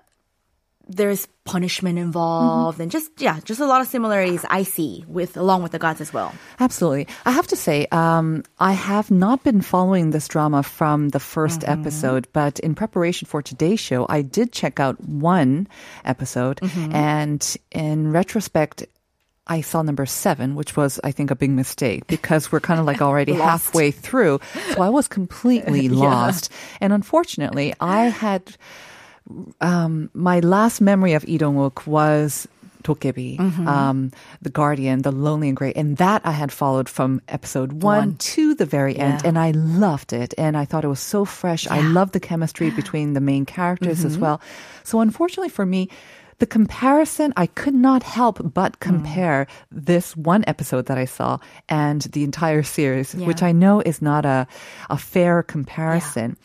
there's 0.90 1.28
punishment 1.44 1.98
involved 2.00 2.80
and 2.80 2.92
just 2.92 3.10
yeah, 3.20 3.40
just 3.44 3.60
a 3.60 3.66
lot 3.66 3.82
of 3.82 3.88
similarities 3.88 4.46
I 4.50 4.64
see 4.64 5.04
with 5.08 5.38
along 5.38 5.64
with 5.64 5.72
the 5.72 5.80
gods 5.80 6.02
as 6.02 6.12
well. 6.14 6.34
Absolutely. 6.60 7.08
I 7.26 7.32
have 7.32 7.48
to 7.48 7.56
say, 7.56 7.88
um, 7.92 8.44
I 8.60 8.74
have 8.74 9.12
not 9.12 9.44
been 9.44 9.62
following 9.62 10.12
this 10.12 10.28
drama 10.28 10.64
from 10.64 11.10
the 11.10 11.20
1st 11.20 11.60
Mm-hmm. 11.60 11.80
episode, 11.82 12.28
but 12.34 12.60
in 12.60 12.76
preparation 12.76 13.28
for 13.28 13.42
today's 13.42 13.80
show, 13.80 14.06
I 14.10 14.22
did 14.22 14.52
check 14.52 14.80
out 14.80 15.00
one 15.04 15.68
episode. 16.06 16.60
Mm-hmm. 16.62 16.96
And 16.96 17.58
in 17.72 18.12
retrospect, 18.12 18.86
I 19.48 19.62
saw 19.62 19.82
number 19.82 20.06
seven, 20.06 20.56
which 20.56 20.76
was, 20.76 21.00
I 21.04 21.12
think, 21.12 21.32
a 21.32 21.36
big 21.36 21.52
mistake 21.52 22.06
because 22.08 22.52
we're 22.52 22.60
kind 22.60 22.80
of 22.82 22.86
like 22.86 23.02
already 23.02 23.32
halfway 23.48 23.92
through. 23.92 24.42
So 24.74 24.82
I 24.82 24.90
was 24.90 25.08
completely 25.08 25.88
lost. 26.08 26.52
And 26.82 26.92
unfortunately, 26.92 27.74
I 27.80 28.10
had 28.10 28.56
um, 29.62 30.10
my 30.14 30.40
last 30.40 30.82
memory 30.82 31.14
of 31.14 31.24
Lee 31.26 31.38
Dong-wook 31.38 31.86
was 31.88 32.48
Dokkaebi, 32.84 33.38
Mm-hmm. 33.38 33.68
um, 33.68 34.12
The 34.42 34.50
Guardian, 34.50 35.02
The 35.02 35.12
Lonely 35.12 35.50
and 35.50 35.58
Great. 35.58 35.76
And 35.76 35.98
that 35.98 36.22
I 36.26 36.32
had 36.32 36.52
followed 36.52 36.88
from 36.88 37.22
episode 37.28 37.84
one, 37.84 38.16
to 38.16 38.56
the 38.56 38.66
very 38.66 38.96
end. 38.96 39.22
Yeah. 39.22 39.28
And 39.30 39.38
I 39.40 39.52
loved 39.52 40.14
it. 40.14 40.34
And 40.38 40.56
I 40.56 40.64
thought 40.66 40.86
it 40.86 40.88
was 40.88 41.02
so 41.02 41.26
fresh. 41.26 41.68
I 41.68 41.82
loved 41.82 42.14
the 42.14 42.20
chemistry 42.22 42.70
between 42.70 43.14
the 43.14 43.20
main 43.22 43.46
characters 43.46 44.00
Mm-hmm. 44.00 44.08
as 44.08 44.18
well. 44.18 44.42
So 44.84 45.02
unfortunately 45.02 45.50
for 45.50 45.66
me, 45.66 45.90
the 46.40 46.46
comparison, 46.46 47.34
I 47.36 47.48
could 47.48 47.74
not 47.74 48.04
help 48.04 48.38
Mm. 48.38 48.54
but 48.54 48.80
compare 48.80 49.48
this 49.72 50.16
one 50.16 50.44
episode 50.48 50.86
that 50.86 50.98
I 50.98 51.06
saw 51.06 51.40
and 51.68 52.04
the 52.14 52.24
entire 52.24 52.62
series, 52.64 53.16
which 53.16 53.42
I 53.42 53.52
know 53.52 53.82
is 53.82 54.02
not 54.02 54.24
a, 54.24 54.46
a 54.90 54.98
fair 54.98 55.42
comparison. 55.44 56.38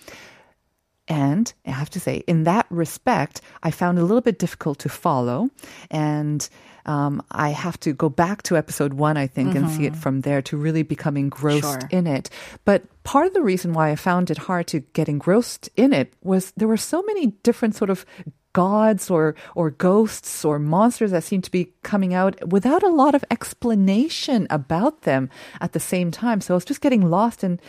And 1.08 1.52
I 1.66 1.70
have 1.70 1.90
to 1.90 2.00
say, 2.00 2.22
in 2.26 2.44
that 2.44 2.66
respect, 2.70 3.40
I 3.62 3.70
found 3.70 3.98
it 3.98 4.02
a 4.02 4.04
little 4.04 4.20
bit 4.20 4.38
difficult 4.38 4.78
to 4.80 4.88
follow. 4.88 5.50
And 5.90 6.48
um, 6.86 7.22
I 7.30 7.50
have 7.50 7.78
to 7.80 7.92
go 7.92 8.08
back 8.08 8.42
to 8.44 8.56
episode 8.56 8.94
one, 8.94 9.16
I 9.16 9.26
think, 9.26 9.54
and 9.54 9.68
see 9.70 9.86
it 9.86 9.96
from 9.96 10.22
there 10.22 10.42
to 10.42 10.56
really 10.56 10.82
become 10.82 11.16
engrossed 11.16 11.60
Sure. 11.62 11.88
in 11.90 12.06
it. 12.06 12.30
But 12.64 12.84
part 13.04 13.26
of 13.26 13.34
the 13.34 13.42
reason 13.42 13.72
why 13.72 13.90
I 13.90 13.96
found 13.96 14.30
it 14.30 14.38
hard 14.38 14.66
to 14.68 14.80
get 14.80 15.08
engrossed 15.08 15.68
in 15.76 15.92
it 15.92 16.12
was 16.22 16.52
there 16.56 16.68
were 16.68 16.76
so 16.76 17.02
many 17.02 17.28
different 17.42 17.74
sort 17.74 17.90
of 17.90 18.04
gods 18.52 19.10
or 19.10 19.34
or 19.54 19.70
ghosts 19.70 20.44
or 20.44 20.58
monsters 20.58 21.10
that 21.10 21.24
seemed 21.24 21.42
to 21.44 21.50
be 21.50 21.72
coming 21.82 22.12
out 22.14 22.36
without 22.48 22.82
a 22.82 22.88
lot 22.88 23.14
of 23.14 23.24
explanation 23.30 24.46
about 24.50 25.02
them 25.02 25.30
at 25.60 25.72
the 25.72 25.80
same 25.80 26.10
time. 26.10 26.40
So 26.40 26.54
I 26.54 26.56
was 26.56 26.64
just 26.64 26.80
getting 26.80 27.08
lost 27.08 27.44
in 27.44 27.60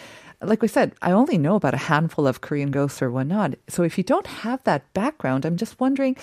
like 0.44 0.62
we 0.62 0.68
said, 0.68 0.94
I 1.02 1.12
only 1.12 1.38
know 1.38 1.56
about 1.56 1.74
a 1.74 1.78
handful 1.78 2.28
of 2.28 2.42
Korean 2.42 2.72
ghosts 2.72 3.02
or 3.02 3.12
whatnot. 3.12 3.56
So 3.68 3.84
if 3.84 3.98
you 3.98 4.04
don't 4.04 4.28
have 4.28 4.64
that 4.64 4.92
background, 4.94 5.46
I'm 5.46 5.58
just 5.58 5.80
wondering, 5.80 6.16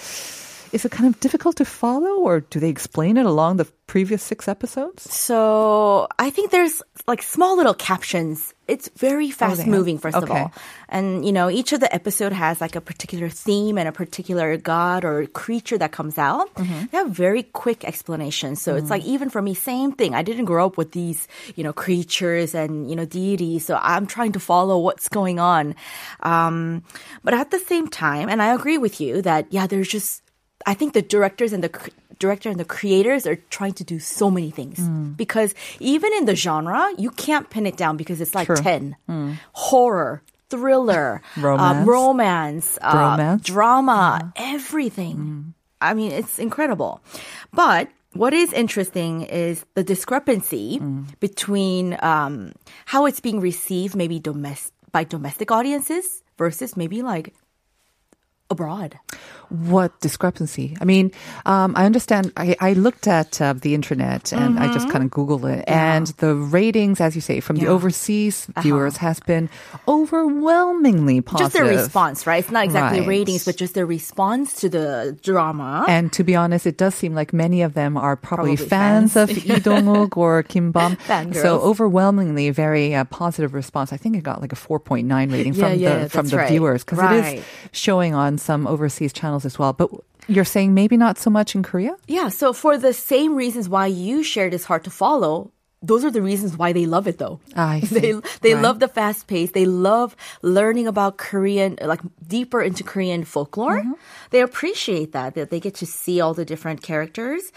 is 0.73 0.85
it 0.85 0.93
kind 0.93 1.13
of 1.13 1.19
difficult 1.21 1.57
to 1.57 1.65
follow 1.65 2.21
or 2.21 2.41
do 2.41 2.61
they 2.61 2.69
explain 2.69 3.17
it 3.17 3.27
along 3.27 3.57
the 3.57 3.67
previous 3.87 4.23
six 4.23 4.47
episodes? 4.47 5.03
So 5.13 6.07
I 6.19 6.31
think 6.31 6.51
there's 6.53 6.83
like 7.09 7.23
small 7.23 7.57
little 7.57 7.75
captions. 7.75 8.55
It's 8.69 8.89
very 8.95 9.33
fast 9.33 9.59
have- 9.63 9.67
moving, 9.67 9.99
first 9.99 10.17
of 10.17 10.31
all. 10.31 10.53
And, 10.89 11.27
you 11.27 11.33
know, 11.33 11.51
each 11.51 11.73
of 11.73 11.81
the 11.81 11.93
episode 11.93 12.31
has 12.33 12.61
like 12.61 12.77
a 12.77 12.81
particular 12.81 13.29
theme 13.29 13.79
and 13.79 13.89
a 13.89 13.93
particular 13.93 14.57
god 14.57 15.05
or 15.05 15.27
creature 15.27 15.77
that 15.79 15.91
comes 15.91 16.19
out. 16.19 16.55
They 16.55 16.97
have 16.99 17.11
very 17.11 17.43
quick 17.43 17.85
explanations. 17.85 18.63
So 18.63 18.77
it's 18.77 18.91
like, 18.91 19.03
even 19.05 19.29
for 19.29 19.43
me, 19.43 19.55
same 19.55 19.91
thing. 19.91 20.15
I 20.15 20.23
didn't 20.23 20.45
grow 20.45 20.67
up 20.67 20.79
with 20.79 20.93
these, 20.93 21.27
you 21.57 21.65
know, 21.65 21.73
creatures 21.73 22.55
and, 22.55 22.89
you 22.89 22.95
know, 22.95 23.05
deities. 23.07 23.67
So 23.67 23.77
I'm 23.83 24.07
trying 24.07 24.33
to 24.33 24.41
follow 24.41 24.79
what's 24.79 25.09
going 25.09 25.41
on. 25.41 25.75
Um, 26.23 26.85
but 27.25 27.35
at 27.35 27.51
the 27.51 27.59
same 27.59 27.89
time, 27.89 28.29
and 28.29 28.41
I 28.41 28.55
agree 28.55 28.79
with 28.79 29.01
you 29.01 29.21
that, 29.23 29.47
yeah, 29.51 29.67
there's 29.67 29.89
just, 29.89 30.23
I 30.67 30.75
think 30.75 30.93
the 30.93 31.03
directors 31.03 31.53
and 31.53 31.65
the 31.65 31.71
director 32.19 32.51
and 32.51 32.61
the 32.61 32.65
creators 32.67 33.27
are 33.27 33.37
trying 33.49 33.73
to 33.75 33.85
do 33.85 33.99
so 33.99 34.31
many 34.31 34.51
things 34.51 34.79
because 35.17 35.55
even 35.81 36.13
in 36.15 36.27
the 36.27 36.37
genre, 36.37 36.91
you 36.99 37.11
can't 37.11 37.49
pin 37.49 37.65
it 37.67 37.77
down 37.77 37.97
because 37.97 38.21
it's 38.21 38.35
like 38.35 38.47
True. 38.47 38.57
10 38.57 38.97
horror, 39.53 40.23
thriller, 40.51 41.23
Romance. 41.37 41.81
um, 41.81 41.89
romance, 41.89 42.79
uh, 42.83 43.39
drama, 43.41 44.33
everything. 44.37 45.55
I 45.81 45.95
mean, 45.95 46.13
it's 46.13 46.39
incredible. 46.39 47.01
But 47.55 47.89
what 48.13 48.35
is 48.35 48.53
interesting 48.53 49.23
is 49.23 49.65
the 49.75 49.83
discrepancy 49.85 50.79
between 51.21 51.97
um, 52.03 52.53
how 52.85 53.07
it's 53.07 53.21
being 53.21 53.41
received, 53.41 53.97
maybe 53.97 54.19
domestic 54.19 54.75
by 54.93 55.05
domestic 55.05 55.51
audiences 55.53 56.23
versus 56.37 56.77
maybe 56.77 57.01
like 57.01 57.33
abroad. 58.51 58.99
What 59.51 59.99
discrepancy? 60.01 60.77
I 60.81 60.85
mean, 60.85 61.11
um, 61.45 61.75
I 61.77 61.85
understand. 61.85 62.33
I, 62.37 62.57
I 62.61 62.73
looked 62.75 63.07
at 63.09 63.41
uh, 63.41 63.53
the 63.53 63.75
internet 63.75 64.33
and 64.33 64.59
I 64.59 64.73
just 64.73 64.89
kind 64.89 65.05
of 65.05 65.11
Googled 65.11 65.45
it, 65.59 65.65
and 65.69 66.07
the 66.19 66.35
ratings, 66.35 67.01
as 67.01 67.15
you 67.15 67.21
say, 67.21 67.41
from 67.41 67.57
the 67.57 67.63
Mm-hmm. 67.63 67.67
Yeah. 67.67 67.71
Uh-huh. 67.71 67.77
overseas 67.77 68.47
viewers 68.63 68.97
has 68.99 69.21
been 69.21 69.51
overwhelmingly 69.89 71.21
positive. 71.21 71.45
Just 71.47 71.53
their 71.55 71.65
response, 71.83 72.27
right? 72.27 72.39
It's 72.43 72.51
not 72.51 72.65
exactly 72.65 73.01
Right. 73.01 73.09
ratings, 73.09 73.45
but 73.45 73.57
just 73.57 73.75
their 73.75 73.87
response 73.87 74.55
to 74.61 74.69
the 74.69 75.19
drama. 75.23 75.85
And 75.89 76.13
to 76.13 76.25
be 76.25 76.37
honest, 76.37 76.67
it 76.67 76.77
does 76.77 76.95
seem 76.95 77.15
like 77.15 77.33
many 77.33 77.63
of 77.63 77.75
them 77.75 77.97
are 77.97 78.17
probably, 78.17 78.57
Probably 78.57 78.69
fans, 78.69 79.13
fans. 79.15 79.31
of 79.37 79.45
Lee 79.47 79.61
Dong-wook 79.61 80.17
or 80.17 80.43
Kim 80.43 80.71
Bum. 80.77 80.97
So 81.33 81.61
overwhelmingly, 81.61 82.51
very 82.51 82.95
uh, 82.95 83.05
positive 83.05 83.55
response. 83.55 83.93
I 83.93 83.97
think 83.97 84.17
it 84.17 84.23
got 84.23 84.41
like 84.41 84.53
a 84.53 84.57
4.9 84.57 85.33
rating 85.33 85.55
Yeah, 85.55 85.61
from 85.69 85.79
yeah, 85.79 85.99
the 86.05 86.09
from 86.09 86.27
the 86.29 86.37
right. 86.37 86.49
viewers 86.49 86.85
because 86.85 86.99
it 86.99 87.03
Right. 87.03 87.39
is 87.39 87.45
showing 87.73 88.15
on 88.15 88.39
some 88.39 88.67
overseas 88.67 89.13
channels 89.13 89.40
as 89.45 89.59
well. 89.59 89.73
But 89.73 89.91
you're 90.29 90.45
saying 90.45 90.75
maybe 90.75 90.97
not 90.97 91.19
so 91.19 91.31
much 91.31 91.55
in 91.55 91.63
Korea? 91.63 91.97
Yeah, 92.07 92.29
so 92.29 92.53
for 92.53 92.79
the 92.79 92.93
same 92.93 93.35
reasons 93.35 93.69
why 93.69 93.87
you 93.87 94.23
shared 94.23 94.55
is 94.55 94.65
hard 94.65 94.85
to 94.85 94.91
follow, 94.91 95.51
those 95.83 96.05
are 96.05 96.11
the 96.11 96.21
reasons 96.21 96.57
why 96.59 96.73
they 96.73 96.85
love 96.87 97.07
it 97.09 97.17
though. 97.19 97.41
I 97.57 97.81
see. 97.89 97.95
They 98.01 98.13
they 98.43 98.55
Right. 98.55 98.63
love 98.63 98.81
the 98.81 98.89
fast 98.89 99.27
pace. 99.27 99.53
They 99.53 99.65
love 99.67 100.15
learning 100.43 100.87
about 100.87 101.17
Korean 101.17 101.79
like 101.81 102.01
deeper 102.27 102.61
into 102.61 102.85
Korean 102.85 103.25
folklore. 103.25 103.81
Mm-hmm. 103.81 103.93
They 104.31 104.41
appreciate 104.43 105.13
that 105.13 105.35
that 105.35 105.49
they 105.51 105.61
get 105.61 105.75
to 105.77 105.87
see 105.87 106.21
all 106.21 106.35
the 106.35 106.45
different 106.45 106.83
characters. 106.83 107.51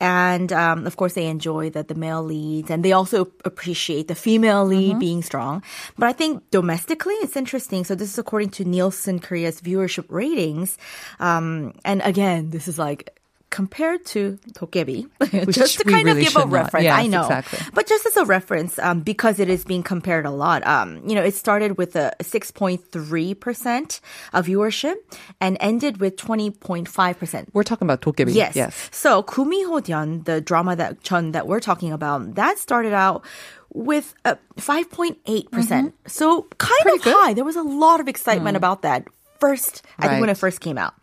And 0.00 0.52
um, 0.52 0.86
of 0.86 0.96
course, 0.96 1.14
they 1.14 1.26
enjoy 1.26 1.70
that 1.70 1.88
the 1.88 1.94
male 1.94 2.22
leads, 2.22 2.70
and 2.70 2.84
they 2.84 2.92
also 2.92 3.28
appreciate 3.44 4.06
the 4.08 4.14
female 4.14 4.64
lead 4.66 4.90
Mm-hmm. 4.90 4.98
being 4.98 5.22
strong. 5.22 5.62
But 5.96 6.08
I 6.08 6.12
think 6.12 6.42
domestically, 6.50 7.14
it's 7.22 7.36
interesting. 7.36 7.84
So 7.84 7.94
this 7.94 8.10
is 8.12 8.18
according 8.18 8.50
to 8.58 8.64
Nielsen 8.64 9.18
Korea's 9.18 9.60
viewership 9.62 10.06
ratings, 10.10 10.76
um, 11.20 11.72
and 11.84 12.02
again, 12.02 12.50
this 12.50 12.68
is 12.68 12.78
like 12.78 13.18
compared 13.54 14.04
to 14.04 14.36
Dokkaebi, 14.50 15.06
just 15.52 15.78
to 15.78 15.84
kind 15.84 16.06
really 16.06 16.26
of 16.26 16.32
give 16.32 16.42
a 16.42 16.44
reference. 16.44 16.82
Yes, 16.82 16.98
I 16.98 17.06
know, 17.06 17.22
exactly. 17.22 17.60
but 17.72 17.86
just 17.86 18.04
as 18.04 18.16
a 18.16 18.24
reference, 18.24 18.80
um, 18.80 18.98
because 18.98 19.38
it 19.38 19.48
is 19.48 19.64
being 19.64 19.84
compared 19.84 20.26
a 20.26 20.32
lot. 20.32 20.66
Um, 20.66 21.08
you 21.08 21.14
know, 21.14 21.22
it 21.22 21.36
started 21.36 21.78
with 21.78 21.94
a 21.94 22.12
6.3 22.18 23.38
percent 23.38 24.00
of 24.32 24.46
viewership 24.46 24.96
and 25.40 25.56
ended 25.60 25.98
with 25.98 26.16
20.5 26.16 27.16
percent. 27.16 27.48
We're 27.52 27.62
talking 27.62 27.86
about 27.86 28.00
Dokkaebi. 28.00 28.34
Yes. 28.34 28.56
yes. 28.56 28.90
So 28.90 29.22
Kumi 29.22 29.62
Dion, 29.82 30.24
the 30.24 30.40
drama 30.40 30.74
that 30.74 31.04
Chun 31.04 31.30
that 31.30 31.46
we're 31.46 31.60
talking 31.60 31.92
about, 31.92 32.34
that 32.34 32.58
started 32.58 32.92
out 32.92 33.24
with 33.72 34.14
a 34.24 34.36
5.8%. 34.56 35.50
percent 35.52 35.94
mm-hmm. 35.94 36.08
So 36.08 36.42
kind 36.58 36.74
Pretty 36.82 36.98
of 36.98 37.04
good. 37.04 37.14
high. 37.14 37.34
There 37.34 37.44
was 37.44 37.56
a 37.56 37.62
lot 37.62 38.00
of 38.00 38.08
excitement 38.08 38.54
mm. 38.54 38.58
about 38.58 38.82
that 38.82 39.06
first, 39.44 39.82
I 39.98 40.08
think 40.08 40.20
when 40.20 40.30
it 40.30 40.38
first 40.38 40.60
came 40.60 40.78
out. 40.78 40.94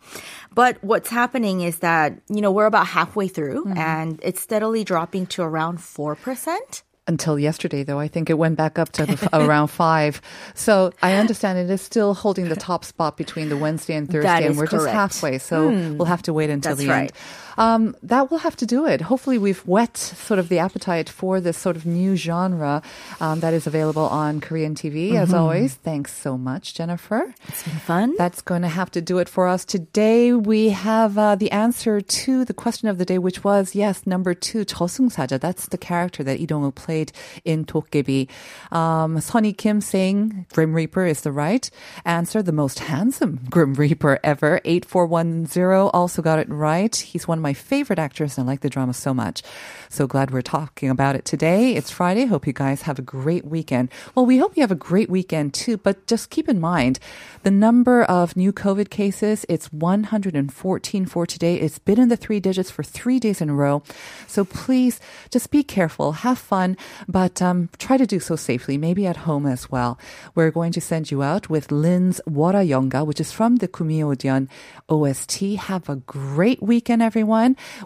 But 0.54 0.82
what's 0.82 1.08
happening 1.08 1.60
is 1.60 1.78
that, 1.78 2.14
you 2.28 2.40
know, 2.40 2.50
we're 2.50 2.66
about 2.66 2.86
halfway 2.88 3.28
through 3.28 3.64
Mm-hmm. 3.64 3.78
and 3.78 4.20
it's 4.22 4.40
steadily 4.40 4.82
dropping 4.84 5.26
to 5.26 5.42
around 5.42 5.78
4%. 5.78 6.82
Until 7.08 7.36
yesterday, 7.38 7.82
though, 7.82 7.98
I 7.98 8.06
think 8.06 8.30
it 8.30 8.38
went 8.38 8.56
back 8.56 8.78
up 8.78 8.90
to 8.92 9.02
f- 9.08 9.28
around 9.32 9.68
five. 9.68 10.20
So 10.54 10.92
I 11.02 11.14
understand 11.14 11.58
it 11.58 11.68
is 11.68 11.82
still 11.82 12.14
holding 12.14 12.48
the 12.48 12.54
top 12.54 12.84
spot 12.84 13.16
between 13.16 13.48
the 13.48 13.56
Wednesday 13.56 13.94
and 13.94 14.08
Thursday, 14.08 14.46
and 14.46 14.56
we're 14.56 14.66
just 14.68 14.86
halfway. 14.86 15.38
So 15.38 15.68
we'll 15.96 16.04
have 16.06 16.22
to 16.22 16.32
wait 16.32 16.48
until 16.50 16.76
That's 16.76 16.86
the 16.86 16.88
right. 16.92 17.00
end 17.10 17.12
um, 17.58 17.96
that 18.02 18.30
will 18.30 18.38
have 18.38 18.56
to 18.56 18.66
do 18.66 18.86
it. 18.86 19.02
Hopefully, 19.02 19.38
we've 19.38 19.60
whet 19.60 19.96
sort 19.96 20.38
of 20.38 20.48
the 20.48 20.58
appetite 20.58 21.08
for 21.08 21.40
this 21.40 21.56
sort 21.56 21.76
of 21.76 21.86
new 21.86 22.16
genre 22.16 22.82
um, 23.20 23.40
that 23.40 23.54
is 23.54 23.66
available 23.66 24.06
on 24.06 24.40
Korean 24.40 24.74
TV. 24.74 25.10
Mm-hmm. 25.10 25.16
As 25.16 25.34
always, 25.34 25.74
thanks 25.74 26.12
so 26.12 26.38
much, 26.38 26.74
Jennifer. 26.74 27.34
It's 27.48 27.62
been 27.62 27.78
fun. 27.78 28.14
That's 28.18 28.42
going 28.42 28.62
to 28.62 28.68
have 28.68 28.90
to 28.92 29.00
do 29.00 29.18
it 29.18 29.28
for 29.28 29.48
us 29.48 29.64
today. 29.64 30.32
We 30.32 30.70
have 30.70 31.18
uh, 31.18 31.34
the 31.36 31.50
answer 31.50 32.00
to 32.00 32.44
the 32.44 32.54
question 32.54 32.88
of 32.88 32.98
the 32.98 33.04
day, 33.04 33.18
which 33.18 33.44
was 33.44 33.74
yes, 33.74 34.06
number 34.06 34.34
two, 34.34 34.64
저승사자. 34.64 35.40
That's 35.40 35.66
the 35.68 35.78
character 35.78 36.22
that 36.24 36.38
Lee 36.38 36.46
Dong-wook 36.46 36.74
played 36.74 37.12
in 37.44 37.64
Dokkaebi. 37.64 38.28
Um, 38.70 39.20
Sonny 39.20 39.52
Kim 39.52 39.80
saying 39.80 40.46
Grim 40.52 40.74
Reaper 40.74 41.06
is 41.06 41.22
the 41.22 41.32
right 41.32 41.68
answer. 42.04 42.42
The 42.42 42.52
most 42.52 42.80
handsome 42.80 43.40
Grim 43.50 43.74
Reaper 43.74 44.18
ever. 44.24 44.60
Eight 44.64 44.84
four 44.84 45.06
one 45.06 45.46
zero 45.46 45.88
also 45.88 46.22
got 46.22 46.38
it 46.38 46.48
right. 46.48 46.94
He's 46.94 47.28
one 47.28 47.41
my 47.42 47.52
favorite 47.52 47.98
actors 47.98 48.38
and 48.38 48.48
I 48.48 48.52
like 48.52 48.60
the 48.60 48.70
drama 48.70 48.94
so 48.94 49.12
much. 49.12 49.42
So 49.88 50.06
glad 50.06 50.30
we're 50.30 50.42
talking 50.42 50.88
about 50.88 51.16
it 51.16 51.24
today. 51.24 51.74
It's 51.74 51.90
Friday. 51.90 52.24
Hope 52.26 52.46
you 52.46 52.52
guys 52.52 52.82
have 52.82 52.98
a 52.98 53.02
great 53.02 53.44
weekend. 53.44 53.90
Well, 54.14 54.24
we 54.24 54.38
hope 54.38 54.56
you 54.56 54.62
have 54.62 54.70
a 54.70 54.76
great 54.76 55.10
weekend 55.10 55.52
too, 55.52 55.76
but 55.76 56.06
just 56.06 56.30
keep 56.30 56.48
in 56.48 56.60
mind 56.60 56.98
the 57.42 57.50
number 57.50 58.04
of 58.04 58.36
new 58.36 58.52
COVID 58.52 58.88
cases, 58.88 59.44
it's 59.48 59.72
114 59.72 61.06
for 61.06 61.26
today. 61.26 61.56
It's 61.56 61.78
been 61.78 61.98
in 61.98 62.08
the 62.08 62.16
three 62.16 62.38
digits 62.38 62.70
for 62.70 62.84
three 62.84 63.18
days 63.18 63.40
in 63.40 63.50
a 63.50 63.54
row. 63.54 63.82
So 64.28 64.44
please 64.44 65.00
just 65.30 65.50
be 65.50 65.64
careful, 65.64 66.12
have 66.12 66.38
fun, 66.38 66.76
but 67.08 67.42
um, 67.42 67.68
try 67.78 67.96
to 67.96 68.06
do 68.06 68.20
so 68.20 68.36
safely, 68.36 68.78
maybe 68.78 69.06
at 69.06 69.28
home 69.28 69.46
as 69.46 69.70
well. 69.70 69.98
We're 70.34 70.52
going 70.52 70.72
to 70.72 70.80
send 70.80 71.10
you 71.10 71.22
out 71.22 71.50
with 71.50 71.72
Lynn's 71.72 72.20
Wara 72.28 72.66
Yonga, 72.66 73.04
which 73.04 73.20
is 73.20 73.32
from 73.32 73.56
the 73.56 73.68
Kumiodian 73.68 74.48
OST. 74.88 75.40
Have 75.68 75.88
a 75.88 75.96
great 75.96 76.62
weekend, 76.62 77.02
everyone. 77.02 77.31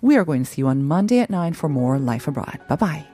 We 0.03 0.17
are 0.17 0.25
going 0.25 0.45
to 0.45 0.51
see 0.51 0.63
you 0.63 0.69
on 0.69 0.85
Monday 0.85 1.21
at 1.21 1.31
9 1.31 1.53
for 1.55 1.69
more 1.69 1.99
Life 1.99 2.29
Abroad. 2.29 2.61
Bye 2.69 2.77
bye. 2.77 3.07